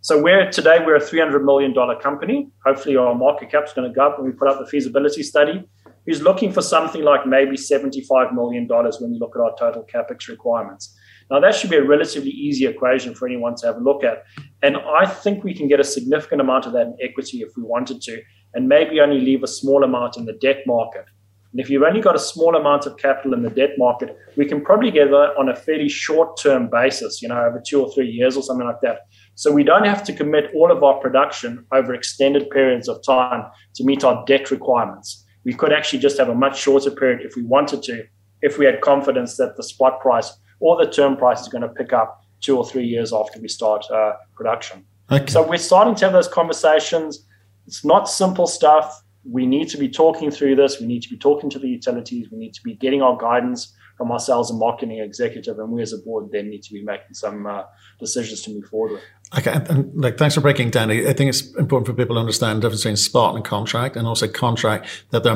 So 0.00 0.22
we're 0.22 0.50
today 0.50 0.78
we're 0.84 0.96
a 0.96 1.00
$300 1.00 1.44
million 1.44 1.74
company. 2.00 2.48
Hopefully 2.64 2.96
our 2.96 3.14
market 3.14 3.50
cap 3.50 3.64
is 3.66 3.72
going 3.72 3.90
to 3.90 3.94
go 3.94 4.06
up 4.06 4.18
when 4.18 4.30
we 4.30 4.32
put 4.32 4.48
out 4.48 4.58
the 4.58 4.66
feasibility 4.66 5.22
study 5.22 5.68
who's 6.06 6.22
looking 6.22 6.52
for 6.52 6.62
something 6.62 7.02
like 7.02 7.26
maybe 7.26 7.56
$75 7.56 8.32
million 8.32 8.66
when 8.68 9.12
you 9.12 9.18
look 9.18 9.34
at 9.36 9.42
our 9.42 9.54
total 9.58 9.84
capex 9.92 10.28
requirements. 10.28 10.96
Now, 11.30 11.40
that 11.40 11.56
should 11.56 11.70
be 11.70 11.76
a 11.76 11.84
relatively 11.84 12.30
easy 12.30 12.66
equation 12.66 13.14
for 13.14 13.26
anyone 13.26 13.56
to 13.56 13.66
have 13.66 13.76
a 13.76 13.80
look 13.80 14.04
at. 14.04 14.22
And 14.62 14.76
I 14.76 15.06
think 15.06 15.42
we 15.42 15.54
can 15.54 15.66
get 15.66 15.80
a 15.80 15.84
significant 15.84 16.40
amount 16.40 16.66
of 16.66 16.72
that 16.74 16.86
in 16.86 16.96
equity 17.02 17.38
if 17.38 17.56
we 17.56 17.64
wanted 17.64 18.00
to, 18.02 18.22
and 18.54 18.68
maybe 18.68 19.00
only 19.00 19.20
leave 19.20 19.42
a 19.42 19.48
small 19.48 19.82
amount 19.82 20.16
in 20.16 20.24
the 20.24 20.34
debt 20.34 20.62
market. 20.66 21.04
And 21.50 21.60
if 21.60 21.68
you've 21.68 21.82
only 21.82 22.00
got 22.00 22.14
a 22.14 22.20
small 22.20 22.54
amount 22.54 22.86
of 22.86 22.96
capital 22.98 23.34
in 23.34 23.42
the 23.42 23.50
debt 23.50 23.70
market, 23.78 24.16
we 24.36 24.44
can 24.44 24.60
probably 24.60 24.90
get 24.92 25.10
that 25.10 25.34
on 25.38 25.48
a 25.48 25.56
fairly 25.56 25.88
short 25.88 26.38
term 26.38 26.68
basis, 26.70 27.20
you 27.22 27.28
know, 27.28 27.40
over 27.40 27.60
two 27.66 27.82
or 27.82 27.90
three 27.92 28.08
years 28.08 28.36
or 28.36 28.42
something 28.42 28.66
like 28.66 28.80
that. 28.82 29.00
So 29.34 29.50
we 29.50 29.64
don't 29.64 29.86
have 29.86 30.04
to 30.04 30.12
commit 30.12 30.50
all 30.54 30.70
of 30.70 30.84
our 30.84 31.00
production 31.00 31.66
over 31.72 31.94
extended 31.94 32.50
periods 32.50 32.88
of 32.88 33.02
time 33.04 33.46
to 33.74 33.84
meet 33.84 34.04
our 34.04 34.24
debt 34.26 34.50
requirements 34.50 35.25
we 35.46 35.54
could 35.54 35.72
actually 35.72 36.00
just 36.00 36.18
have 36.18 36.28
a 36.28 36.34
much 36.34 36.60
shorter 36.60 36.90
period 36.90 37.20
if 37.24 37.36
we 37.36 37.42
wanted 37.44 37.80
to, 37.84 38.04
if 38.42 38.58
we 38.58 38.66
had 38.66 38.80
confidence 38.80 39.36
that 39.36 39.56
the 39.56 39.62
spot 39.62 40.00
price 40.00 40.36
or 40.58 40.76
the 40.76 40.90
term 40.90 41.16
price 41.16 41.40
is 41.40 41.48
going 41.48 41.62
to 41.62 41.68
pick 41.68 41.92
up 41.92 42.20
two 42.40 42.58
or 42.58 42.66
three 42.66 42.84
years 42.84 43.12
after 43.12 43.40
we 43.40 43.46
start 43.46 43.86
uh, 43.92 44.14
production. 44.34 44.84
Okay. 45.10 45.24
So 45.28 45.46
we're 45.46 45.58
starting 45.58 45.94
to 45.94 46.04
have 46.06 46.12
those 46.12 46.26
conversations. 46.26 47.24
It's 47.68 47.84
not 47.84 48.08
simple 48.08 48.48
stuff. 48.48 49.04
We 49.24 49.46
need 49.46 49.68
to 49.68 49.78
be 49.78 49.88
talking 49.88 50.32
through 50.32 50.56
this. 50.56 50.80
We 50.80 50.86
need 50.88 51.02
to 51.02 51.08
be 51.08 51.16
talking 51.16 51.48
to 51.50 51.60
the 51.60 51.68
utilities. 51.68 52.28
We 52.28 52.38
need 52.38 52.54
to 52.54 52.62
be 52.64 52.74
getting 52.74 53.00
our 53.00 53.16
guidance 53.16 53.72
from 53.96 54.10
our 54.10 54.18
sales 54.18 54.50
and 54.50 54.58
marketing 54.58 54.98
executive, 54.98 55.58
and 55.58 55.70
we 55.70 55.80
as 55.80 55.92
a 55.92 55.98
board 55.98 56.28
then 56.30 56.50
need 56.50 56.62
to 56.64 56.72
be 56.72 56.82
making 56.82 57.14
some 57.14 57.46
uh, 57.46 57.62
decisions 57.98 58.42
to 58.42 58.50
move 58.50 58.66
forward 58.66 58.92
with. 58.92 59.02
Okay, 59.36 59.52
and 59.52 59.92
like 59.94 60.18
thanks 60.18 60.36
for 60.36 60.40
breaking 60.40 60.70
down. 60.70 60.88
I 60.88 61.12
think 61.12 61.28
it's 61.28 61.52
important 61.56 61.88
for 61.88 61.94
people 61.94 62.14
to 62.14 62.20
understand 62.20 62.58
the 62.58 62.60
difference 62.62 62.82
between 62.82 62.96
spot 62.96 63.34
and 63.34 63.44
contract, 63.44 63.96
and 63.96 64.06
also 64.06 64.28
contract 64.28 64.86
that 65.10 65.24
there 65.24 65.34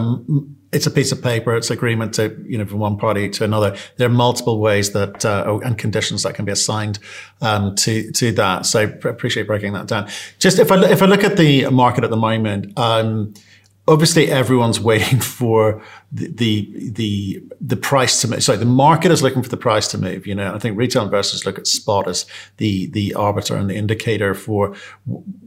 it's 0.72 0.86
a 0.86 0.92
piece 0.92 1.10
of 1.10 1.20
paper, 1.20 1.56
it's 1.56 1.70
agreement 1.70 2.14
to 2.14 2.40
you 2.46 2.56
know 2.56 2.64
from 2.66 2.78
one 2.78 2.96
party 2.96 3.28
to 3.28 3.42
another. 3.42 3.76
There 3.96 4.06
are 4.06 4.12
multiple 4.12 4.60
ways 4.60 4.92
that 4.92 5.24
uh, 5.24 5.42
oh, 5.44 5.60
and 5.60 5.76
conditions 5.76 6.22
that 6.22 6.36
can 6.36 6.44
be 6.44 6.52
assigned 6.52 7.00
um, 7.40 7.74
to 7.76 8.12
to 8.12 8.30
that. 8.32 8.64
So 8.66 8.84
appreciate 8.84 9.48
breaking 9.48 9.72
that 9.72 9.88
down. 9.88 10.08
Just 10.38 10.60
if 10.60 10.70
I 10.70 10.80
if 10.88 11.02
I 11.02 11.06
look 11.06 11.24
at 11.24 11.36
the 11.36 11.68
market 11.70 12.04
at 12.04 12.10
the 12.10 12.16
moment. 12.16 12.78
Um, 12.78 13.34
obviously 13.88 14.30
everyone's 14.30 14.80
waiting 14.90 15.20
for 15.20 15.82
the, 16.12 16.28
the, 16.28 16.90
the 16.90 17.42
the 17.60 17.76
price 17.76 18.20
to 18.20 18.28
move. 18.28 18.42
Sorry, 18.42 18.58
the 18.58 18.64
market 18.64 19.12
is 19.12 19.22
looking 19.22 19.42
for 19.42 19.48
the 19.48 19.56
price 19.56 19.88
to 19.88 19.98
move. 19.98 20.26
You 20.26 20.34
know, 20.34 20.54
I 20.54 20.58
think 20.58 20.76
retail 20.76 21.04
investors 21.04 21.46
look 21.46 21.58
at 21.58 21.66
spot 21.66 22.08
as 22.08 22.26
the 22.56 22.86
the 22.90 23.14
arbiter 23.14 23.56
and 23.56 23.70
the 23.70 23.76
indicator 23.76 24.34
for 24.34 24.74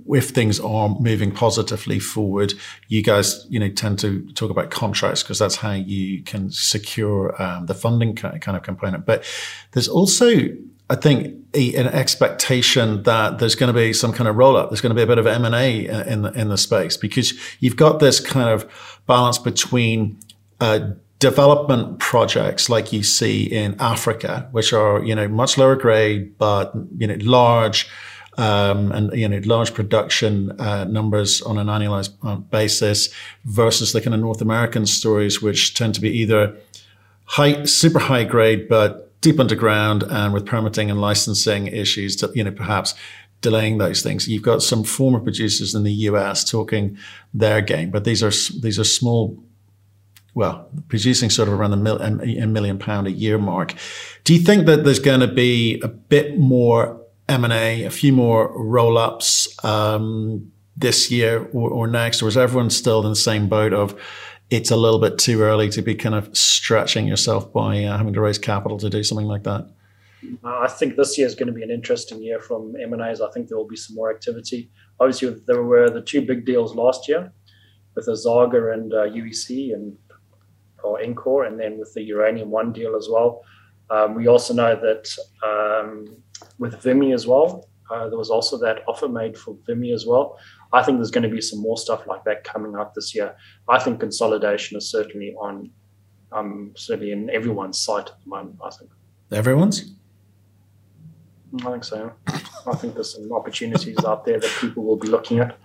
if 0.07 0.29
things 0.29 0.59
are 0.59 0.89
moving 0.99 1.31
positively 1.31 1.99
forward. 1.99 2.53
You 2.87 3.01
guys, 3.01 3.45
you 3.49 3.59
know, 3.59 3.69
tend 3.69 3.99
to 3.99 4.25
talk 4.33 4.51
about 4.51 4.71
contracts 4.71 5.23
because 5.23 5.39
that's 5.39 5.57
how 5.57 5.73
you 5.73 6.23
can 6.23 6.49
secure 6.51 7.41
um, 7.41 7.65
the 7.65 7.73
funding 7.75 8.15
kind 8.15 8.57
of 8.57 8.63
component. 8.63 9.05
But 9.05 9.25
there's 9.71 9.87
also 9.87 10.47
I 10.89 10.95
think 10.95 11.43
a, 11.53 11.75
an 11.75 11.87
expectation 11.87 13.03
that 13.03 13.39
there's 13.39 13.55
going 13.55 13.73
to 13.73 13.79
be 13.79 13.93
some 13.93 14.13
kind 14.13 14.27
of 14.27 14.35
roll 14.35 14.57
up. 14.57 14.69
There's 14.69 14.81
going 14.81 14.91
to 14.91 14.95
be 14.95 15.03
a 15.03 15.07
bit 15.07 15.17
of 15.17 15.27
M 15.27 15.45
and 15.45 15.55
A 15.55 15.85
in 16.11 16.23
the 16.23 16.31
in 16.33 16.49
the 16.49 16.57
space 16.57 16.97
because 16.97 17.33
you've 17.59 17.77
got 17.77 17.99
this 17.99 18.19
kind 18.19 18.49
of 18.49 19.01
balance 19.07 19.37
between 19.37 20.19
uh, 20.59 20.91
development 21.19 21.99
projects 21.99 22.69
like 22.69 22.91
you 22.91 23.01
see 23.03 23.43
in 23.43 23.79
Africa, 23.79 24.49
which 24.51 24.73
are 24.73 25.03
you 25.03 25.15
know 25.15 25.27
much 25.27 25.57
lower 25.57 25.75
grade 25.75 26.37
but 26.37 26.73
you 26.97 27.07
know 27.07 27.17
large. 27.21 27.89
Um, 28.35 28.91
and 28.91 29.13
you 29.13 29.29
know 29.29 29.39
large 29.45 29.75
production 29.75 30.59
uh, 30.59 30.85
numbers 30.85 31.43
on 31.43 31.59
an 31.59 31.67
annualized 31.67 32.15
uh, 32.23 32.37
basis 32.37 33.13
versus 33.45 33.93
the 33.93 34.01
kind 34.01 34.15
of 34.15 34.21
North 34.21 34.41
American 34.41 34.87
stories, 34.87 35.39
which 35.39 35.75
tend 35.75 35.93
to 35.93 36.01
be 36.01 36.09
either 36.09 36.57
high, 37.25 37.63
super 37.65 37.99
high 37.99 38.23
grade, 38.23 38.67
but 38.67 39.12
deep 39.23 39.39
underground 39.39 40.03
and 40.03 40.33
with 40.33 40.45
permitting 40.45 40.91
and 40.91 41.01
licensing 41.01 41.67
issues, 41.67 42.15
to, 42.17 42.29
you 42.35 42.43
know, 42.43 42.51
perhaps 42.51 42.93
delaying 43.41 43.77
those 43.77 44.03
things. 44.03 44.27
You've 44.27 44.43
got 44.43 44.61
some 44.61 44.83
former 44.83 45.19
producers 45.19 45.73
in 45.73 45.83
the 45.83 45.93
US 46.09 46.43
talking 46.43 46.97
their 47.33 47.61
game, 47.61 47.89
but 47.89 48.03
these 48.03 48.21
are 48.21 48.31
these 48.59 48.77
are 48.77 48.83
small. 48.83 49.43
Well, 50.35 50.67
producing 50.87 51.29
sort 51.29 51.47
of 51.47 51.53
around 51.53 51.71
the 51.71 51.77
mil, 51.77 52.01
a 52.01 52.47
million 52.47 52.79
pound 52.79 53.05
a 53.05 53.11
year 53.11 53.37
mark. 53.37 53.75
Do 54.23 54.33
you 54.33 54.39
think 54.39 54.65
that 54.65 54.83
there's 54.83 54.97
going 54.99 55.19
to 55.19 55.27
be 55.27 55.79
a 55.81 55.87
bit 55.87 56.39
more 56.39 56.99
M 57.29 57.43
and 57.43 57.53
A, 57.53 57.83
a 57.83 57.91
few 57.91 58.13
more 58.13 58.51
roll 58.55 58.97
ups 58.97 59.47
um, 59.63 60.51
this 60.75 61.11
year 61.11 61.47
or, 61.53 61.69
or 61.69 61.87
next, 61.87 62.23
or 62.23 62.27
is 62.27 62.35
everyone 62.35 62.71
still 62.71 63.03
in 63.03 63.09
the 63.09 63.15
same 63.15 63.47
boat 63.47 63.73
of? 63.73 63.95
It's 64.49 64.71
a 64.71 64.75
little 64.75 64.99
bit 64.99 65.17
too 65.17 65.41
early 65.41 65.69
to 65.69 65.81
be 65.81 65.95
kind 65.95 66.15
of 66.15 66.35
stretching 66.37 67.07
yourself 67.07 67.51
by 67.51 67.83
uh, 67.83 67.97
having 67.97 68.13
to 68.13 68.21
raise 68.21 68.37
capital 68.37 68.77
to 68.79 68.89
do 68.89 69.03
something 69.03 69.27
like 69.27 69.43
that. 69.43 69.67
Uh, 70.43 70.59
I 70.59 70.67
think 70.67 70.95
this 70.95 71.17
year 71.17 71.27
is 71.27 71.35
going 71.35 71.47
to 71.47 71.53
be 71.53 71.63
an 71.63 71.71
interesting 71.71 72.21
year 72.21 72.39
from 72.39 72.75
M&As. 72.79 73.21
I 73.21 73.29
think 73.31 73.47
there 73.47 73.57
will 73.57 73.67
be 73.67 73.75
some 73.75 73.95
more 73.95 74.11
activity. 74.11 74.69
Obviously, 74.99 75.35
there 75.47 75.63
were 75.63 75.89
the 75.89 76.01
two 76.01 76.21
big 76.21 76.45
deals 76.45 76.75
last 76.75 77.07
year 77.07 77.31
with 77.95 78.07
Azarga 78.07 78.73
and 78.73 78.93
uh, 78.93 79.05
UEC 79.05 79.73
and 79.73 79.97
or 80.83 81.01
Encore, 81.01 81.45
and 81.45 81.57
then 81.59 81.79
with 81.79 81.93
the 81.93 82.03
Uranium 82.03 82.51
One 82.51 82.73
deal 82.73 82.95
as 82.95 83.07
well. 83.09 83.41
Um, 83.89 84.15
we 84.15 84.27
also 84.27 84.53
know 84.53 84.75
that 84.75 85.07
um, 85.43 86.05
with 86.59 86.81
Vimy 86.81 87.13
as 87.13 87.25
well, 87.25 87.69
uh, 87.89 88.09
there 88.09 88.17
was 88.17 88.29
also 88.29 88.57
that 88.59 88.83
offer 88.87 89.07
made 89.07 89.37
for 89.37 89.55
Vimy 89.65 89.93
as 89.93 90.05
well. 90.05 90.37
I 90.73 90.81
think 90.81 90.97
there's 90.97 91.11
going 91.11 91.23
to 91.23 91.29
be 91.29 91.39
some 91.39 91.59
more 91.59 91.77
stuff 91.77 92.07
like 92.07 92.23
that 92.25 92.43
coming 92.43 92.75
up 92.75 92.95
this 92.95 93.13
year. 93.13 93.35
I 93.69 93.79
think 93.79 93.99
consolidation 93.99 94.75
is 94.75 94.89
certainly 94.89 95.33
on, 95.35 95.69
um, 96.31 96.73
certainly 96.75 97.11
in 97.11 97.29
everyone's 97.29 97.77
sight 97.77 98.07
at 98.09 98.19
the 98.23 98.29
moment. 98.29 98.59
I 98.63 98.71
think 98.71 98.89
everyone's. 99.31 99.93
I 101.61 101.71
think 101.71 101.83
so. 101.83 102.11
I 102.27 102.75
think 102.75 102.95
there's 102.95 103.13
some 103.13 103.31
opportunities 103.31 104.03
out 104.03 104.25
there 104.25 104.39
that 104.39 104.51
people 104.59 104.83
will 104.83 104.97
be 104.97 105.07
looking 105.07 105.39
at. 105.39 105.57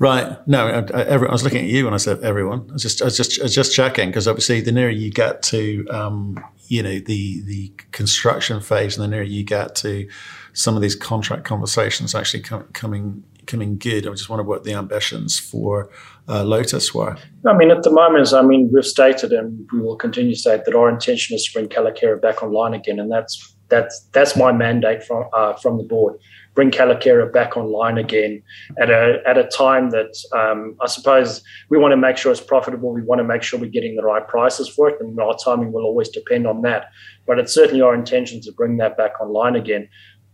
Right. 0.00 0.36
No, 0.48 0.66
I, 0.66 0.98
I, 0.98 1.02
I, 1.02 1.16
was 1.30 1.44
looking 1.44 1.62
at 1.62 1.70
you 1.70 1.84
when 1.84 1.92
I 1.92 1.98
said 1.98 2.20
everyone. 2.22 2.66
I 2.70 2.72
was 2.72 2.82
just, 2.82 3.02
I 3.02 3.04
was 3.04 3.18
just, 3.18 3.38
I 3.38 3.44
was 3.44 3.54
just 3.54 3.74
checking 3.74 4.08
because 4.08 4.26
obviously 4.26 4.62
the 4.62 4.72
nearer 4.72 4.90
you 4.90 5.10
get 5.10 5.42
to, 5.44 5.86
um, 5.90 6.42
you 6.68 6.82
know, 6.82 6.98
the 7.00 7.42
the 7.42 7.70
construction 7.92 8.62
phase, 8.62 8.96
and 8.96 9.04
the 9.04 9.08
nearer 9.08 9.22
you 9.22 9.44
get 9.44 9.74
to 9.76 10.08
some 10.54 10.74
of 10.74 10.80
these 10.80 10.96
contract 10.96 11.44
conversations 11.44 12.14
actually 12.14 12.42
com- 12.42 12.66
coming 12.72 13.22
coming 13.50 13.76
good. 13.76 14.06
I 14.06 14.10
just 14.10 14.28
wonder 14.28 14.44
what 14.44 14.64
the 14.64 14.72
ambitions 14.72 15.38
for 15.38 15.90
uh, 16.28 16.44
Lotus 16.44 16.94
were. 16.94 17.16
I 17.46 17.52
mean, 17.56 17.70
at 17.70 17.82
the 17.82 17.90
moment, 17.90 18.32
I 18.32 18.42
mean, 18.42 18.70
we've 18.72 18.84
stated 18.84 19.32
and 19.32 19.68
we 19.72 19.80
will 19.80 19.96
continue 19.96 20.32
to 20.34 20.38
state 20.38 20.64
that 20.64 20.74
our 20.74 20.88
intention 20.88 21.34
is 21.34 21.44
to 21.46 21.52
bring 21.52 21.68
Kayelekera 21.68 22.22
back 22.22 22.42
online 22.42 22.74
again, 22.74 23.00
and 23.00 23.10
that's 23.10 23.54
that's 23.68 24.00
that's 24.12 24.36
my 24.36 24.52
mandate 24.52 25.02
from 25.02 25.24
uh, 25.32 25.54
from 25.54 25.78
the 25.78 25.84
board. 25.84 26.18
Bring 26.54 26.70
Kayelekera 26.70 27.32
back 27.32 27.56
online 27.56 27.96
again 27.96 28.42
at 28.78 28.90
a 28.90 29.22
at 29.26 29.38
a 29.38 29.44
time 29.44 29.90
that 29.90 30.12
um, 30.32 30.76
I 30.80 30.86
suppose 30.86 31.42
we 31.70 31.78
want 31.78 31.92
to 31.92 31.96
make 31.96 32.16
sure 32.16 32.30
it's 32.32 32.40
profitable. 32.40 32.92
We 32.92 33.02
want 33.02 33.20
to 33.20 33.24
make 33.24 33.42
sure 33.42 33.58
we're 33.58 33.70
getting 33.70 33.96
the 33.96 34.02
right 34.02 34.26
prices 34.26 34.68
for 34.68 34.88
it, 34.90 35.00
and 35.00 35.18
our 35.20 35.36
timing 35.42 35.72
will 35.72 35.84
always 35.84 36.08
depend 36.08 36.46
on 36.46 36.62
that. 36.62 36.90
But 37.26 37.38
it's 37.38 37.54
certainly 37.54 37.80
our 37.80 37.94
intention 37.94 38.40
to 38.42 38.52
bring 38.52 38.76
that 38.78 38.96
back 38.96 39.20
online 39.20 39.56
again. 39.56 39.88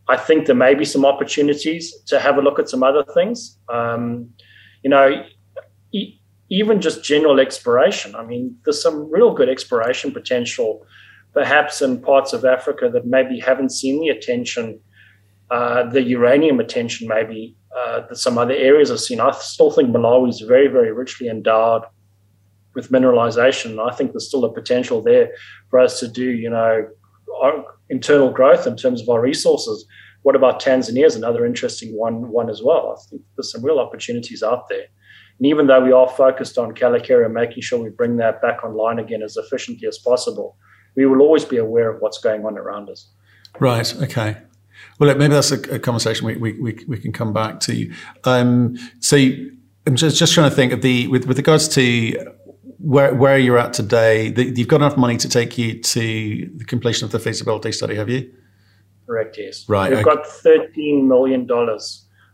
I 0.08 0.16
think 0.16 0.46
there 0.46 0.54
may 0.54 0.74
be 0.74 0.84
some 0.84 1.04
opportunities 1.04 1.94
to 2.06 2.20
have 2.20 2.38
a 2.38 2.42
look 2.42 2.58
at 2.58 2.68
some 2.68 2.82
other 2.82 3.04
things. 3.14 3.58
Um, 3.68 4.30
you 4.82 4.90
know, 4.90 5.24
e- 5.92 6.20
even 6.48 6.80
just 6.80 7.02
general 7.02 7.40
exploration. 7.40 8.14
I 8.14 8.24
mean, 8.24 8.56
there's 8.64 8.80
some 8.80 9.10
real 9.10 9.34
good 9.34 9.48
exploration 9.48 10.12
potential, 10.12 10.86
perhaps 11.32 11.82
in 11.82 12.00
parts 12.00 12.32
of 12.32 12.44
Africa 12.44 12.88
that 12.92 13.06
maybe 13.06 13.40
haven't 13.40 13.72
seen 13.72 14.00
the 14.00 14.08
attention, 14.08 14.78
uh, 15.50 15.88
the 15.90 16.02
uranium 16.02 16.60
attention, 16.60 17.08
maybe 17.08 17.56
uh, 17.76 18.06
that 18.06 18.16
some 18.16 18.38
other 18.38 18.54
areas 18.54 18.90
have 18.90 19.00
seen. 19.00 19.20
I 19.20 19.32
still 19.32 19.72
think 19.72 19.90
Malawi 19.90 20.28
is 20.28 20.40
very, 20.40 20.68
very 20.68 20.92
richly 20.92 21.28
endowed 21.28 21.82
with 22.74 22.90
mineralization. 22.90 23.84
I 23.84 23.94
think 23.94 24.12
there's 24.12 24.28
still 24.28 24.44
a 24.44 24.52
potential 24.52 25.02
there 25.02 25.32
for 25.68 25.80
us 25.80 25.98
to 26.00 26.08
do, 26.08 26.30
you 26.30 26.50
know, 26.50 26.88
internal 27.90 28.30
growth 28.30 28.66
in 28.66 28.76
terms 28.76 29.00
of 29.00 29.08
our 29.08 29.20
resources. 29.20 29.86
What 30.22 30.36
about 30.36 30.60
Tanzania 30.60 31.06
is 31.06 31.14
another 31.14 31.46
interesting 31.46 31.96
one, 31.96 32.28
one 32.28 32.50
as 32.50 32.62
well. 32.62 32.96
I 32.96 33.08
think 33.08 33.22
there's 33.36 33.52
some 33.52 33.64
real 33.64 33.78
opportunities 33.78 34.42
out 34.42 34.68
there. 34.68 34.86
And 35.38 35.46
even 35.46 35.66
though 35.66 35.84
we 35.84 35.92
are 35.92 36.08
focused 36.08 36.58
on 36.58 36.74
Kayelekera 36.74 37.26
and 37.26 37.34
making 37.34 37.62
sure 37.62 37.82
we 37.82 37.90
bring 37.90 38.16
that 38.16 38.40
back 38.40 38.64
online 38.64 38.98
again 38.98 39.22
as 39.22 39.36
efficiently 39.36 39.86
as 39.86 39.98
possible, 39.98 40.56
we 40.96 41.06
will 41.06 41.20
always 41.20 41.44
be 41.44 41.58
aware 41.58 41.90
of 41.90 42.00
what's 42.00 42.18
going 42.18 42.44
on 42.44 42.56
around 42.58 42.88
us. 42.88 43.10
Right. 43.60 43.94
Okay. 44.02 44.38
Well, 44.98 45.14
maybe 45.14 45.34
that's 45.34 45.52
a, 45.52 45.60
a 45.74 45.78
conversation 45.78 46.26
we, 46.26 46.36
we, 46.36 46.84
we, 46.86 46.98
can 46.98 47.12
come 47.12 47.32
back 47.32 47.60
to. 47.60 47.92
Um, 48.24 48.76
so 49.00 49.16
I'm 49.86 49.96
just, 49.96 50.18
just 50.18 50.34
trying 50.34 50.50
to 50.50 50.56
think 50.56 50.72
of 50.72 50.82
the, 50.82 51.06
with, 51.08 51.26
with 51.26 51.36
regards 51.36 51.68
to 51.68 52.35
where, 52.86 53.12
where 53.14 53.36
you're 53.36 53.58
at 53.58 53.72
today, 53.72 54.30
the, 54.30 54.44
you've 54.44 54.68
got 54.68 54.76
enough 54.76 54.96
money 54.96 55.16
to 55.16 55.28
take 55.28 55.58
you 55.58 55.80
to 55.82 56.50
the 56.54 56.64
completion 56.64 57.04
of 57.04 57.10
the 57.10 57.18
feasibility 57.18 57.72
study, 57.72 57.96
have 57.96 58.08
you? 58.08 58.32
Correct, 59.06 59.36
yes. 59.38 59.68
Right. 59.68 59.90
We've 59.90 60.06
okay. 60.06 60.14
got 60.14 60.24
$13 60.24 61.04
million 61.04 61.48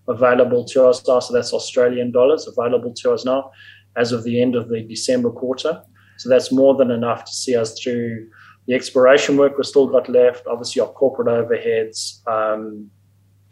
available 0.09 0.65
to 0.67 0.87
us 0.87 1.09
now. 1.09 1.21
So 1.21 1.33
that's 1.33 1.55
Australian 1.55 2.13
dollars 2.13 2.47
available 2.47 2.93
to 2.97 3.13
us 3.13 3.25
now 3.25 3.51
as 3.97 4.13
of 4.13 4.25
the 4.25 4.43
end 4.43 4.55
of 4.55 4.69
the 4.69 4.83
December 4.83 5.31
quarter. 5.31 5.83
So 6.19 6.29
that's 6.29 6.53
more 6.53 6.75
than 6.77 6.91
enough 6.91 7.25
to 7.25 7.33
see 7.33 7.57
us 7.57 7.81
through 7.81 8.29
the 8.67 8.75
exploration 8.75 9.39
work 9.39 9.57
we've 9.57 9.67
still 9.67 9.87
got 9.87 10.09
left, 10.11 10.47
obviously 10.47 10.83
our 10.83 10.89
corporate 10.89 11.29
overheads, 11.29 12.27
um, 12.29 12.91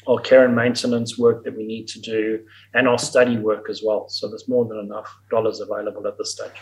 our 0.06 0.20
care 0.20 0.44
and 0.44 0.54
maintenance 0.54 1.18
work 1.18 1.44
that 1.44 1.56
we 1.56 1.66
need 1.66 1.88
to 1.88 2.00
do, 2.00 2.40
and 2.74 2.86
our 2.86 2.98
study 2.98 3.38
work 3.38 3.68
as 3.70 3.82
well. 3.84 4.08
So 4.08 4.28
there's 4.28 4.48
more 4.48 4.66
than 4.66 4.78
enough 4.78 5.14
dollars 5.30 5.60
available 5.60 6.06
at 6.06 6.16
this 6.18 6.32
stage. 6.32 6.52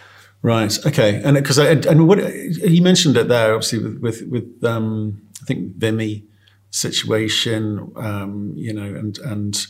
Right. 0.42 0.86
Okay. 0.86 1.20
And 1.22 1.36
because 1.36 1.58
I 1.58 1.70
and 1.72 2.06
what 2.06 2.18
you 2.18 2.80
mentioned 2.82 3.16
it 3.16 3.28
there, 3.28 3.54
obviously 3.54 3.80
with 3.80 4.00
with, 4.00 4.22
with 4.28 4.64
um, 4.64 5.22
I 5.42 5.44
think 5.44 5.76
Vimy 5.76 6.24
situation, 6.70 7.92
um, 7.96 8.52
you 8.56 8.72
know, 8.72 8.94
and 8.94 9.18
and 9.18 9.66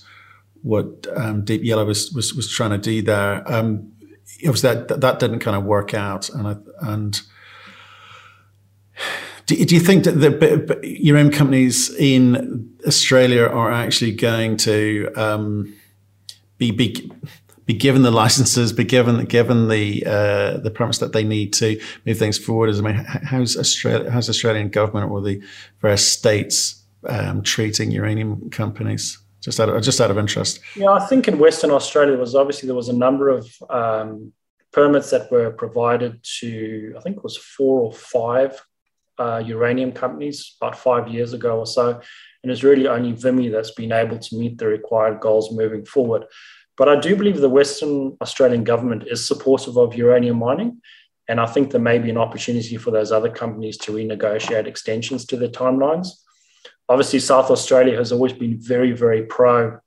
what 0.62 1.07
um, 1.16 1.44
Deep 1.44 1.62
Yellow 1.64 1.87
was, 1.87 2.12
was 2.12 2.35
was 2.35 2.50
trying 2.50 2.70
to 2.70 2.78
do 2.78 3.00
there. 3.00 3.50
Um, 3.50 3.92
obviously, 4.46 4.74
that 4.74 5.00
that 5.00 5.18
didn't 5.18 5.38
kind 5.38 5.57
of 5.57 5.64
work 5.64 5.94
out, 5.94 6.28
and 6.31 6.48
I, 6.48 6.57
and. 6.81 7.20
Do, 9.46 9.64
do 9.64 9.74
you 9.74 9.81
think 9.81 10.04
that 10.04 10.12
the 10.12 10.78
uranium 10.83 11.33
companies 11.33 11.88
in 11.94 12.76
Australia 12.87 13.44
are 13.44 13.70
actually 13.70 14.12
going 14.12 14.59
to 14.59 15.11
um, 15.16 15.74
be, 16.59 16.70
be 16.70 17.11
be 17.68 17.74
given 17.74 18.00
the 18.00 18.11
licenses, 18.11 18.72
be 18.72 18.83
given 18.83 19.26
given 19.26 19.68
the 19.68 20.02
uh, 20.07 20.57
the 20.57 20.70
permits 20.70 20.98
that 20.98 21.12
they 21.12 21.22
need 21.22 21.52
to 21.52 21.78
move 22.07 22.18
things 22.18 22.38
forward? 22.38 22.74
I 22.74 22.81
mean, 22.81 22.94
how's 22.94 23.59
Australia, 23.59 24.11
how's 24.11 24.31
Australian 24.31 24.70
government 24.70 25.12
or 25.12 25.20
the 25.20 25.42
various 25.83 26.11
states 26.11 26.83
um, 27.07 27.42
treating 27.42 27.90
uranium 27.90 28.48
companies? 28.48 29.18
Just 29.42 29.61
out 29.61 29.68
of, 29.68 29.83
just 29.83 30.00
out 30.00 30.11
of 30.11 30.18
interest. 30.18 30.61
Yeah, 30.74 30.92
I 30.92 31.07
think 31.07 31.28
in 31.28 31.38
Western 31.38 31.70
Australia 31.70 32.16
was 32.16 32.35
obviously 32.35 32.66
there 32.66 32.74
was 32.74 32.88
a 32.88 32.96
number 32.96 33.28
of 33.28 33.46
um, 33.68 34.33
permits 34.72 35.11
that 35.11 35.31
were 35.31 35.50
provided 35.50 36.18
to 36.40 36.94
I 36.96 37.00
think 37.02 37.18
it 37.18 37.22
was 37.22 37.37
four 37.37 37.83
or 37.83 37.92
five 37.92 38.64
uh, 39.18 39.42
uranium 39.44 39.92
companies 39.92 40.57
about 40.59 40.78
five 40.78 41.07
years 41.09 41.35
ago 41.35 41.59
or 41.59 41.66
so, 41.66 42.00
and 42.42 42.50
it's 42.50 42.62
really 42.62 42.88
only 42.88 43.12
Vimy 43.12 43.50
that's 43.50 43.72
been 43.72 43.92
able 43.92 44.18
to 44.18 44.37
meet 44.37 44.57
the 44.57 44.66
required 44.66 45.20
goals 45.20 45.52
moving 45.52 45.85
forward. 45.85 46.24
But 46.79 46.88
I 46.88 46.99
do 46.99 47.17
believe 47.17 47.41
the 47.41 47.49
Western 47.49 48.17
Australian 48.23 48.62
government 48.62 49.05
is 49.09 49.27
supportive 49.27 49.77
of 49.77 49.97
uranium 49.97 50.38
mining. 50.38 50.81
And 51.29 51.41
I 51.41 51.47
think 51.47 51.71
there 51.71 51.81
may 51.81 51.99
be 51.99 52.09
an 52.09 52.17
opportunity 52.17 52.77
for 52.77 52.93
those 52.93 53.12
other 53.12 53.29
companies 53.29 53.77
to 53.79 53.93
renegotiate 53.93 54.67
extensions 54.67 55.27
to 55.27 55.37
their 55.37 55.49
timelines. 55.49 56.09
Obviously, 56.88 57.19
South 57.19 57.51
Australia 57.51 57.97
has 57.97 58.12
always 58.12 58.33
been 58.33 58.59
very, 58.59 58.93
very 58.93 59.25
pro 59.27 59.79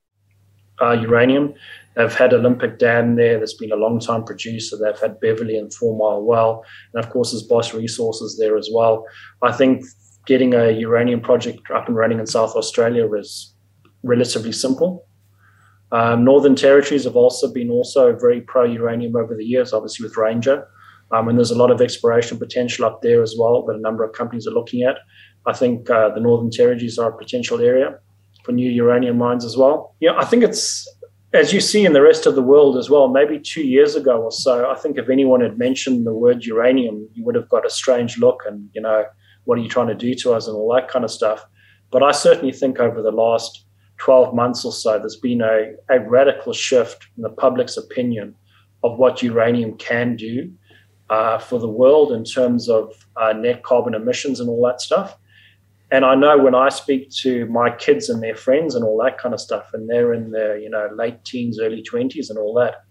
uh, 0.81 0.91
uranium. 0.91 1.53
They've 1.95 2.13
had 2.13 2.33
Olympic 2.33 2.77
Dam 2.77 3.15
there, 3.15 3.39
that's 3.39 3.55
been 3.55 3.71
a 3.71 3.75
long 3.75 3.99
time 3.99 4.23
producer. 4.23 4.77
They've 4.77 4.99
had 4.99 5.19
Beverley 5.19 5.57
and 5.57 5.73
Four 5.73 5.97
Mile 5.97 6.21
Well. 6.21 6.63
And 6.93 7.03
of 7.03 7.09
course, 7.09 7.31
there's 7.31 7.43
Boss 7.43 7.73
Resources 7.73 8.37
there 8.37 8.57
as 8.57 8.69
well. 8.71 9.05
I 9.41 9.51
think 9.51 9.83
getting 10.27 10.53
a 10.53 10.71
uranium 10.71 11.21
project 11.21 11.59
up 11.73 11.87
and 11.87 11.95
running 11.95 12.19
in 12.19 12.27
South 12.27 12.55
Australia 12.55 13.11
is 13.13 13.55
relatively 14.03 14.51
simple. 14.51 15.05
Um, 15.91 16.23
Northern 16.23 16.55
Territories 16.55 17.03
have 17.03 17.15
also 17.15 17.51
been 17.51 17.69
also 17.69 18.15
very 18.15 18.41
pro 18.41 18.63
uranium 18.63 19.15
over 19.15 19.35
the 19.35 19.43
years, 19.43 19.73
obviously 19.73 20.05
with 20.05 20.17
Ranger. 20.17 20.67
Um, 21.11 21.27
and 21.27 21.37
there's 21.37 21.51
a 21.51 21.57
lot 21.57 21.71
of 21.71 21.81
exploration 21.81 22.39
potential 22.39 22.85
up 22.85 23.01
there 23.01 23.21
as 23.21 23.35
well 23.37 23.63
that 23.65 23.75
a 23.75 23.79
number 23.79 24.03
of 24.03 24.13
companies 24.13 24.47
are 24.47 24.51
looking 24.51 24.83
at. 24.83 24.97
I 25.45 25.53
think 25.53 25.89
uh, 25.89 26.09
the 26.09 26.21
Northern 26.21 26.49
Territories 26.49 26.97
are 26.97 27.11
a 27.11 27.17
potential 27.17 27.59
area 27.59 27.99
for 28.45 28.53
new 28.53 28.69
uranium 28.69 29.17
mines 29.17 29.43
as 29.43 29.57
well. 29.57 29.95
Yeah, 29.99 30.15
I 30.17 30.25
think 30.25 30.43
it's 30.43 30.87
as 31.33 31.53
you 31.53 31.61
see 31.61 31.85
in 31.85 31.93
the 31.93 32.01
rest 32.01 32.25
of 32.25 32.35
the 32.35 32.41
world 32.41 32.77
as 32.77 32.89
well. 32.89 33.07
Maybe 33.07 33.39
two 33.39 33.63
years 33.63 33.95
ago 33.95 34.21
or 34.21 34.31
so, 34.31 34.69
I 34.69 34.75
think 34.75 34.97
if 34.97 35.09
anyone 35.09 35.41
had 35.41 35.57
mentioned 35.57 36.05
the 36.05 36.13
word 36.13 36.43
uranium, 36.43 37.07
you 37.13 37.23
would 37.25 37.35
have 37.35 37.49
got 37.49 37.65
a 37.65 37.69
strange 37.69 38.17
look 38.17 38.41
and 38.45 38.69
you 38.73 38.81
know 38.81 39.05
what 39.45 39.57
are 39.57 39.61
you 39.61 39.69
trying 39.69 39.87
to 39.87 39.95
do 39.95 40.13
to 40.13 40.33
us 40.33 40.47
and 40.47 40.55
all 40.55 40.73
that 40.75 40.87
kind 40.87 41.03
of 41.03 41.11
stuff. 41.11 41.43
But 41.91 42.03
I 42.03 42.11
certainly 42.11 42.53
think 42.53 42.79
over 42.79 43.01
the 43.01 43.11
last 43.11 43.65
12 44.01 44.33
months 44.33 44.65
or 44.65 44.71
so, 44.71 44.97
there's 44.97 45.15
been 45.15 45.41
a, 45.41 45.73
a 45.89 45.99
radical 45.99 46.53
shift 46.53 47.05
in 47.17 47.21
the 47.21 47.29
public's 47.29 47.77
opinion 47.77 48.33
of 48.83 48.97
what 48.97 49.21
uranium 49.21 49.77
can 49.77 50.15
do 50.15 50.51
uh, 51.11 51.37
for 51.37 51.59
the 51.59 51.67
world 51.67 52.11
in 52.11 52.23
terms 52.23 52.67
of 52.67 52.91
uh, 53.17 53.31
net 53.31 53.61
carbon 53.61 53.93
emissions 53.93 54.39
and 54.39 54.49
all 54.49 54.65
that 54.65 54.81
stuff. 54.81 55.15
And 55.91 56.03
I 56.03 56.15
know 56.15 56.35
when 56.39 56.55
I 56.55 56.69
speak 56.69 57.11
to 57.17 57.45
my 57.45 57.69
kids 57.69 58.09
and 58.09 58.23
their 58.23 58.35
friends 58.35 58.73
and 58.73 58.83
all 58.83 58.99
that 59.03 59.19
kind 59.19 59.35
of 59.35 59.39
stuff, 59.39 59.69
and 59.73 59.87
they're 59.87 60.13
in 60.13 60.31
their 60.31 60.57
you 60.57 60.69
know 60.69 60.89
late 60.95 61.23
teens, 61.23 61.59
early 61.59 61.83
twenties, 61.83 62.31
and 62.31 62.39
all 62.39 62.55
that, 62.55 62.85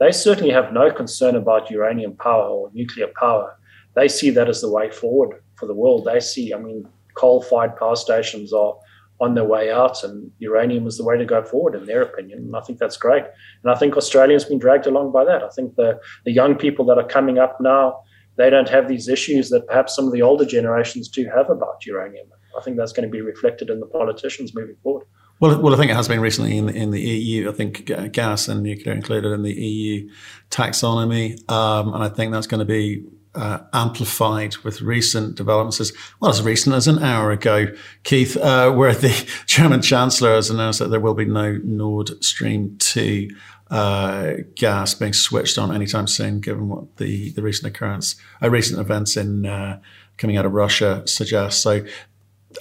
they 0.00 0.10
certainly 0.10 0.50
have 0.50 0.72
no 0.72 0.90
concern 0.90 1.36
about 1.36 1.70
uranium 1.70 2.16
power 2.16 2.48
or 2.48 2.70
nuclear 2.74 3.08
power. 3.20 3.56
They 3.94 4.08
see 4.08 4.30
that 4.30 4.48
as 4.48 4.60
the 4.60 4.72
way 4.72 4.90
forward 4.90 5.40
for 5.54 5.66
the 5.66 5.74
world. 5.74 6.04
They 6.04 6.18
see, 6.18 6.52
I 6.52 6.58
mean, 6.58 6.88
coal-fired 7.14 7.76
power 7.76 7.96
stations 7.96 8.52
are 8.52 8.74
on 9.20 9.34
their 9.34 9.44
way 9.44 9.70
out, 9.70 10.04
and 10.04 10.30
uranium 10.38 10.84
was 10.84 10.96
the 10.96 11.04
way 11.04 11.16
to 11.16 11.24
go 11.24 11.42
forward, 11.42 11.74
in 11.74 11.86
their 11.86 12.02
opinion. 12.02 12.38
And 12.38 12.56
I 12.56 12.60
think 12.60 12.78
that's 12.78 12.96
great. 12.96 13.24
And 13.62 13.72
I 13.72 13.74
think 13.74 13.96
Australia's 13.96 14.44
been 14.44 14.58
dragged 14.58 14.86
along 14.86 15.12
by 15.12 15.24
that. 15.24 15.42
I 15.42 15.48
think 15.48 15.74
the, 15.74 15.98
the 16.24 16.32
young 16.32 16.54
people 16.54 16.84
that 16.86 16.98
are 16.98 17.06
coming 17.06 17.38
up 17.38 17.60
now, 17.60 18.00
they 18.36 18.48
don't 18.50 18.68
have 18.68 18.86
these 18.86 19.08
issues 19.08 19.50
that 19.50 19.66
perhaps 19.66 19.96
some 19.96 20.06
of 20.06 20.12
the 20.12 20.22
older 20.22 20.44
generations 20.44 21.08
do 21.08 21.28
have 21.34 21.50
about 21.50 21.84
uranium. 21.84 22.28
I 22.56 22.62
think 22.62 22.76
that's 22.76 22.92
going 22.92 23.08
to 23.08 23.12
be 23.12 23.20
reflected 23.20 23.70
in 23.70 23.80
the 23.80 23.86
politicians 23.86 24.54
moving 24.54 24.76
forward. 24.82 25.06
Well, 25.40 25.60
well, 25.60 25.72
I 25.72 25.76
think 25.76 25.90
it 25.90 25.94
has 25.94 26.08
been 26.08 26.20
recently 26.20 26.56
in 26.56 26.66
the, 26.66 26.74
in 26.74 26.90
the 26.90 27.00
EU. 27.00 27.48
I 27.48 27.52
think 27.52 27.90
gas 28.12 28.48
and 28.48 28.62
nuclear 28.62 28.94
included 28.94 29.32
in 29.32 29.42
the 29.42 29.52
EU 29.52 30.10
taxonomy, 30.50 31.38
um, 31.50 31.94
and 31.94 32.02
I 32.02 32.08
think 32.08 32.32
that's 32.32 32.48
going 32.48 32.58
to 32.58 32.64
be 32.64 33.04
uh, 33.38 33.60
amplified 33.72 34.56
with 34.58 34.80
recent 34.82 35.36
developments, 35.36 35.80
as 35.80 35.92
well 36.20 36.30
as 36.30 36.42
recent 36.42 36.74
as 36.74 36.88
an 36.88 36.98
hour 36.98 37.30
ago, 37.30 37.68
Keith, 38.02 38.36
uh, 38.36 38.70
where 38.72 38.94
the 38.94 39.30
German 39.46 39.80
Chancellor 39.80 40.34
has 40.34 40.50
announced 40.50 40.80
that 40.80 40.88
there 40.88 41.00
will 41.00 41.14
be 41.14 41.24
no 41.24 41.58
Nord 41.62 42.22
Stream 42.22 42.76
2 42.78 43.28
uh, 43.70 44.32
gas 44.54 44.94
being 44.94 45.12
switched 45.12 45.56
on 45.56 45.74
anytime 45.74 46.06
soon, 46.06 46.40
given 46.40 46.68
what 46.68 46.96
the, 46.96 47.30
the 47.30 47.42
recent 47.42 47.74
occurrence, 47.74 48.16
uh, 48.42 48.50
recent 48.50 48.80
events 48.80 49.16
in 49.16 49.46
uh, 49.46 49.78
coming 50.16 50.36
out 50.36 50.46
of 50.46 50.52
Russia 50.52 51.06
suggest. 51.06 51.62
So 51.62 51.84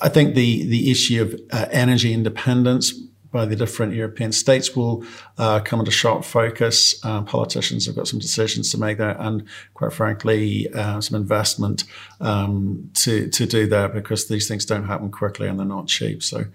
I 0.01 0.09
think 0.09 0.35
the, 0.35 0.67
the 0.67 0.91
issue 0.91 1.23
of 1.23 1.39
uh, 1.51 1.67
energy 1.71 2.13
independence 2.13 2.93
by 3.31 3.45
the 3.45 3.55
different 3.55 3.93
European 3.93 4.31
states 4.31 4.75
will 4.75 5.03
uh, 5.37 5.59
come 5.59 5.79
into 5.79 5.91
sharp 5.91 6.23
focus. 6.23 7.03
Um, 7.05 7.25
politicians 7.25 7.85
have 7.85 7.95
got 7.95 8.07
some 8.07 8.19
decisions 8.19 8.71
to 8.71 8.77
make 8.77 8.97
there, 8.97 9.15
and 9.19 9.43
quite 9.73 9.93
frankly, 9.93 10.69
uh, 10.73 11.01
some 11.01 11.19
investment 11.19 11.83
um, 12.21 12.89
to 12.95 13.27
to 13.29 13.45
do 13.45 13.67
that 13.67 13.93
because 13.93 14.27
these 14.27 14.47
things 14.47 14.65
don't 14.65 14.85
happen 14.85 15.11
quickly 15.11 15.47
and 15.47 15.59
they're 15.59 15.65
not 15.65 15.87
cheap. 15.87 16.23
So 16.23 16.45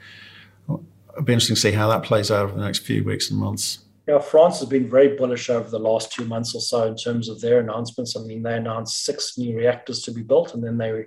it'll 0.68 1.24
be 1.24 1.32
interesting 1.32 1.56
to 1.56 1.61
see 1.61 1.72
how 1.72 1.88
that 1.88 2.02
plays 2.02 2.30
out 2.30 2.44
over 2.44 2.58
the 2.58 2.64
next 2.64 2.80
few 2.80 3.04
weeks 3.04 3.30
and 3.30 3.38
months. 3.38 3.78
Yeah, 4.08 4.18
France 4.18 4.58
has 4.58 4.68
been 4.68 4.90
very 4.90 5.16
bullish 5.16 5.48
over 5.48 5.68
the 5.68 5.78
last 5.78 6.12
two 6.12 6.24
months 6.24 6.54
or 6.54 6.61
so 6.61 6.88
in 6.88 6.96
terms 6.96 7.28
of 7.28 7.40
their 7.40 7.61
announcements. 7.61 8.16
I 8.16 8.20
mean, 8.22 8.42
they 8.42 8.56
announced 8.56 9.04
six 9.04 9.38
new 9.38 9.56
reactors 9.56 10.02
to 10.02 10.11
be 10.11 10.22
built, 10.22 10.54
and 10.54 10.64
then 10.64 10.76
they 10.76 11.06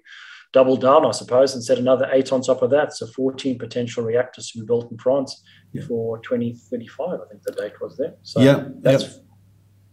doubled 0.56 0.80
down, 0.80 1.06
I 1.06 1.12
suppose, 1.12 1.54
and 1.54 1.62
set 1.62 1.78
another 1.78 2.10
eight 2.14 2.32
on 2.32 2.42
top 2.42 2.62
of 2.62 2.70
that. 2.70 2.94
So 2.94 3.06
14 3.08 3.60
potential 3.60 4.06
reactors 4.06 4.50
to 4.52 4.60
be 4.60 4.66
built 4.66 4.90
in 4.90 4.98
France 4.98 5.44
yeah. 5.74 5.82
before 5.82 6.20
2035, 6.20 7.10
I 7.10 7.28
think 7.30 7.44
the 7.44 7.52
date 7.52 7.74
was 7.82 7.98
there. 7.98 8.16
So 8.24 8.40
yeah, 8.40 8.70
that's 8.80 9.04
yeah. 9.04 9.10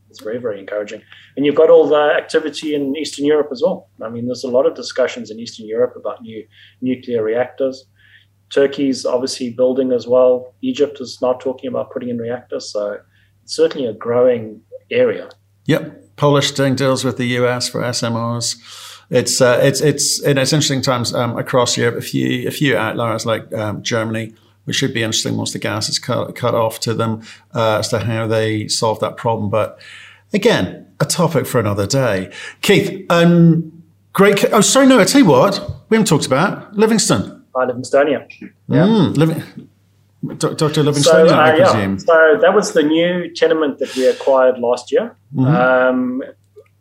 it's 0.09 0.23
very, 0.23 0.39
very 0.39 0.61
encouraging. 0.61 1.03
And 1.37 1.45
you've 1.45 1.57
got 1.57 1.69
all 1.69 1.89
the 1.89 2.15
activity 2.17 2.77
in 2.77 2.97
Eastern 2.97 3.25
Europe 3.25 3.49
as 3.51 3.61
well. 3.61 3.91
I 4.01 4.09
mean, 4.09 4.27
there's 4.27 4.45
a 4.45 4.49
lot 4.49 4.65
of 4.65 4.77
discussions 4.77 5.33
in 5.33 5.41
Eastern 5.41 5.67
Europe 5.67 5.95
about 5.97 6.23
new 6.23 6.47
nuclear 6.81 7.25
reactors. 7.25 7.85
Turkey's 8.55 9.05
obviously 9.05 9.51
building 9.51 9.91
as 9.91 10.07
well. 10.07 10.55
Egypt 10.63 11.01
is 11.01 11.19
now 11.21 11.33
talking 11.33 11.67
about 11.67 11.91
putting 11.91 12.09
in 12.09 12.19
reactors. 12.19 12.71
So 12.71 12.99
it's 13.43 13.57
certainly 13.57 13.89
a 13.89 13.95
growing 13.95 14.61
area. 14.93 15.29
Yep. 15.67 16.15
Polish 16.15 16.53
doing 16.53 16.77
deals 16.77 17.05
with 17.05 17.17
the 17.17 17.27
US 17.39 17.69
for 17.69 17.81
SMRs 17.81 18.92
it's 19.13 19.43
uh, 19.43 19.61
it's 19.63 19.83
it's 19.83 20.23
it's 20.23 20.53
interesting 20.53 20.81
times 20.81 21.13
um, 21.13 21.37
across 21.37 21.77
Europe. 21.77 21.97
A 21.97 22.01
few 22.01 22.49
a 22.49 22.51
few 22.51 22.79
outliers 22.79 23.27
like 23.27 23.53
um, 23.53 23.83
Germany, 23.83 24.35
which 24.65 24.77
should 24.77 24.95
be 24.95 25.03
interesting 25.03 25.37
once 25.37 25.53
the 25.53 25.59
gas 25.59 25.91
is 25.91 25.99
cut, 25.99 26.35
cut 26.35 26.55
off 26.55 26.81
to 26.81 26.95
them 26.95 27.23
uh, 27.55 27.81
as 27.81 27.89
to 27.89 27.99
how 27.99 28.27
they 28.27 28.69
solve 28.69 29.01
that 29.01 29.19
problem. 29.19 29.51
But 29.51 29.79
again, 30.33 30.87
a 30.99 31.05
topic 31.05 31.47
for 31.47 31.61
another 31.61 31.87
day. 31.87 32.33
Keith, 32.63 33.05
um, 33.11 33.85
great. 34.15 34.43
Oh, 34.51 34.63
sorry, 34.63 34.87
no. 34.87 34.99
I 34.99 35.05
tell 35.05 35.21
you 35.21 35.27
what, 35.27 35.61
we 35.91 35.97
haven't 35.97 36.09
talked 36.09 36.27
about 36.27 36.75
Livingstone. 36.75 37.45
Uh, 37.55 37.67
Livingstonia. 37.67 38.27
Yeah. 38.41 38.87
Mm, 38.87 39.17
Living, 39.19 39.43
Dr. 40.39 40.83
Livingstone, 40.83 41.29
so, 41.29 41.35
uh, 41.35 41.39
I 41.39 41.57
presume. 41.57 41.93
Yeah. 41.93 41.97
So 41.99 42.39
that 42.41 42.55
was 42.55 42.73
the 42.73 42.83
new 42.83 43.31
tenement 43.35 43.79
that 43.81 43.95
we 43.95 44.07
acquired 44.07 44.59
last 44.59 44.91
year. 44.91 45.15
Mm-hmm. 45.35 45.55
Um, 45.55 46.23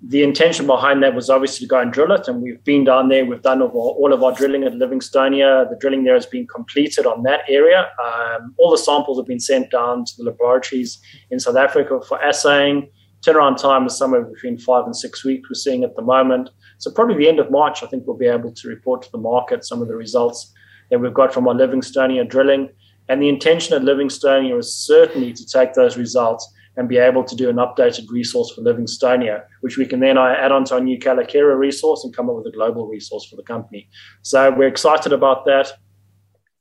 the 0.04 0.24
intention 0.24 0.66
behind 0.66 1.04
that 1.04 1.14
was 1.14 1.30
obviously 1.30 1.66
to 1.66 1.70
go 1.70 1.80
and 1.80 1.94
drill 1.94 2.12
it. 2.12 2.28
And 2.28 2.42
we've 2.42 2.64
been 2.64 2.84
down 2.84 3.10
there. 3.10 3.24
We've 3.24 3.42
done 3.42 3.62
all 3.62 4.12
of 4.14 4.24
our 4.24 4.34
drilling 4.34 4.64
at 4.64 4.74
Livingstonia. 4.74 5.70
The 5.70 5.78
drilling 5.80 6.04
there 6.04 6.16
has 6.16 6.26
been 6.26 6.48
completed 6.48 7.06
on 7.06 7.22
that 7.24 7.42
area. 7.48 7.90
Um, 8.04 8.56
all 8.58 8.72
the 8.72 8.80
samples 8.80 9.20
have 9.20 9.28
been 9.28 9.40
sent 9.40 9.70
down 9.70 10.06
to 10.06 10.14
the 10.18 10.24
laboratories 10.24 11.00
in 11.30 11.40
South 11.40 11.56
Africa 11.56 12.00
for 12.08 12.20
assaying. 12.22 12.90
Turnaround 13.22 13.62
time 13.62 13.86
is 13.86 13.96
somewhere 13.96 14.24
between 14.24 14.58
five 14.58 14.86
and 14.86 14.96
six 14.96 15.24
weeks, 15.24 15.48
we're 15.48 15.54
seeing 15.54 15.84
at 15.84 15.96
the 15.96 16.02
moment. 16.02 16.50
So, 16.80 16.90
probably 16.90 17.18
the 17.18 17.30
end 17.30 17.40
of 17.40 17.52
March, 17.52 17.84
I 17.84 17.86
think 17.86 18.08
we'll 18.08 18.18
be 18.18 18.26
able 18.26 18.52
to 18.52 18.68
report 18.68 19.04
to 19.04 19.12
the 19.12 19.20
market 19.20 19.64
some 19.64 19.80
of 19.84 19.88
the 19.88 19.96
results 19.96 20.52
that 20.90 21.00
we've 21.00 21.14
got 21.14 21.32
from 21.32 21.48
our 21.48 21.54
Livingstonia 21.54 22.28
drilling. 22.28 22.70
And 23.10 23.22
the 23.22 23.30
intention 23.30 23.76
at 23.76 23.84
Livingstonia 23.84 24.58
is 24.58 24.76
certainly 24.76 25.34
to 25.34 25.46
take 25.46 25.74
those 25.74 25.98
results 25.98 26.52
and 26.78 26.88
be 26.88 26.98
able 26.98 27.24
to 27.24 27.36
do 27.36 27.50
an 27.50 27.58
updated 27.58 28.10
resource 28.10 28.52
for 28.52 28.62
Livingstonia, 28.62 29.44
which 29.62 29.78
we 29.78 29.86
can 29.86 30.00
then 30.00 30.18
uh, 30.18 30.36
add 30.40 30.52
onto 30.52 30.74
our 30.74 30.80
new 30.80 30.98
Kayelekera 30.98 31.58
resource 31.58 32.04
and 32.04 32.16
come 32.16 32.30
up 32.30 32.36
with 32.36 32.48
a 32.48 32.52
global 32.52 32.88
resource 32.88 33.26
for 33.26 33.36
the 33.36 33.44
company. 33.44 33.90
So 34.22 34.52
we're 34.52 34.68
excited 34.68 35.12
about 35.12 35.46
that. 35.46 35.72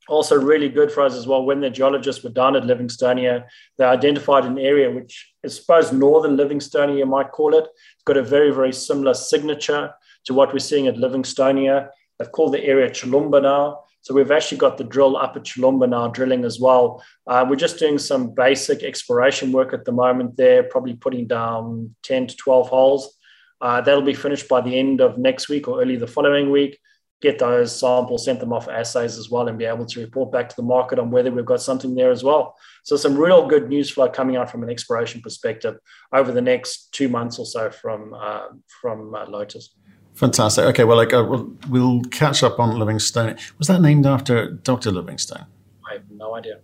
Also, 0.09 0.35
really 0.35 0.67
good 0.67 0.91
for 0.91 1.03
us 1.03 1.13
as 1.13 1.25
well. 1.25 1.45
When 1.45 1.61
the 1.61 1.69
geologists 1.69 2.23
were 2.23 2.31
down 2.31 2.55
at 2.55 2.63
Livingstonia, 2.63 3.45
they 3.77 3.85
identified 3.85 4.45
an 4.45 4.57
area 4.57 4.91
which 4.91 5.33
I 5.45 5.47
suppose 5.47 5.93
northern 5.93 6.35
Livingstonia, 6.35 6.97
you 6.97 7.05
might 7.05 7.31
call 7.31 7.55
it. 7.55 7.63
It's 7.63 8.03
got 8.03 8.17
a 8.17 8.23
very, 8.23 8.51
very 8.51 8.73
similar 8.73 9.13
signature 9.13 9.93
to 10.25 10.33
what 10.33 10.51
we're 10.51 10.59
seeing 10.59 10.87
at 10.87 10.95
Livingstonia. 10.95 11.89
They've 12.17 12.31
called 12.31 12.53
the 12.53 12.63
area 12.63 12.89
Chilumba 12.89 13.41
now. 13.41 13.83
So 14.01 14.15
we've 14.15 14.31
actually 14.31 14.57
got 14.57 14.77
the 14.77 14.83
drill 14.83 15.15
up 15.15 15.35
at 15.35 15.43
Chilumba 15.43 15.87
now 15.87 16.07
drilling 16.07 16.43
as 16.43 16.59
well. 16.59 17.03
Uh, 17.27 17.45
we're 17.47 17.55
just 17.55 17.77
doing 17.77 17.99
some 17.99 18.33
basic 18.33 18.83
exploration 18.83 19.51
work 19.51 19.73
at 19.73 19.85
the 19.85 19.91
moment 19.91 20.37
there, 20.37 20.63
probably 20.63 20.95
putting 20.95 21.27
down 21.27 21.95
10 22.03 22.27
to 22.27 22.35
12 22.35 22.69
holes. 22.69 23.17
Uh, 23.61 23.79
that'll 23.79 24.01
be 24.01 24.15
finished 24.15 24.49
by 24.49 24.59
the 24.59 24.77
end 24.77 25.01
of 25.01 25.19
next 25.19 25.49
week 25.49 25.67
or 25.67 25.81
early 25.81 25.95
the 25.95 26.07
following 26.07 26.49
week. 26.49 26.79
Get 27.21 27.37
those 27.37 27.79
samples, 27.79 28.25
send 28.25 28.39
them 28.39 28.51
off 28.51 28.67
assays 28.67 29.19
as 29.19 29.29
well, 29.29 29.47
and 29.47 29.59
be 29.59 29.65
able 29.65 29.85
to 29.85 29.99
report 30.01 30.31
back 30.31 30.49
to 30.49 30.55
the 30.55 30.63
market 30.63 30.97
on 30.97 31.11
whether 31.11 31.29
we've 31.29 31.45
got 31.45 31.61
something 31.61 31.93
there 31.93 32.09
as 32.09 32.23
well. 32.23 32.55
So, 32.81 32.95
some 32.95 33.15
real 33.15 33.45
good 33.45 33.69
news 33.69 33.91
flow 33.91 34.09
coming 34.09 34.37
out 34.37 34.49
from 34.49 34.63
an 34.63 34.71
exploration 34.71 35.21
perspective 35.21 35.75
over 36.11 36.31
the 36.31 36.41
next 36.41 36.91
two 36.93 37.09
months 37.09 37.37
or 37.37 37.45
so 37.45 37.69
from 37.69 38.15
uh, 38.15 38.47
from 38.81 39.13
uh, 39.13 39.27
Lotus. 39.27 39.75
Fantastic. 40.15 40.65
Okay, 40.65 40.83
well, 40.83 40.97
like, 40.97 41.13
uh, 41.13 41.25
we'll, 41.27 41.51
we'll, 41.69 42.01
catch 42.11 42.43
up 42.43 42.59
on 42.59 42.77
Livingstone. 42.77 43.37
Was 43.57 43.67
that 43.67 43.81
named 43.81 44.05
after 44.05 44.51
Dr. 44.51 44.91
Livingstone? 44.91 45.45
I 45.89 45.93
have 45.93 46.09
no 46.11 46.35
idea. 46.35 46.59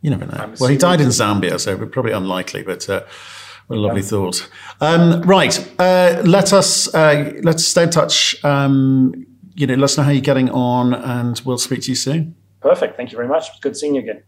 You 0.00 0.10
never 0.10 0.26
know. 0.26 0.54
Well, 0.58 0.70
he 0.70 0.76
died 0.76 1.00
in 1.00 1.08
Zambia, 1.08 1.60
so 1.60 1.76
probably 1.86 2.12
unlikely, 2.12 2.62
but. 2.62 2.88
Uh, 2.88 3.02
what 3.68 3.76
a 3.76 3.80
lovely 3.80 4.02
yeah. 4.02 4.08
thought. 4.08 4.50
Um, 4.80 5.22
right, 5.22 5.56
uh, 5.78 6.20
let 6.24 6.52
us 6.52 6.92
uh, 6.94 7.32
let's 7.42 7.64
stay 7.64 7.84
in 7.84 7.90
touch. 7.90 8.44
Um, 8.44 9.24
you 9.54 9.66
know, 9.66 9.74
let 9.74 9.84
us 9.84 9.96
know 9.96 10.02
how 10.02 10.10
you're 10.10 10.20
getting 10.20 10.50
on, 10.50 10.94
and 10.94 11.40
we'll 11.44 11.58
speak 11.58 11.82
to 11.82 11.90
you 11.90 11.94
soon. 11.94 12.34
Perfect. 12.60 12.96
Thank 12.96 13.12
you 13.12 13.16
very 13.16 13.28
much. 13.28 13.60
Good 13.60 13.76
seeing 13.76 13.94
you 13.94 14.02
again. 14.02 14.24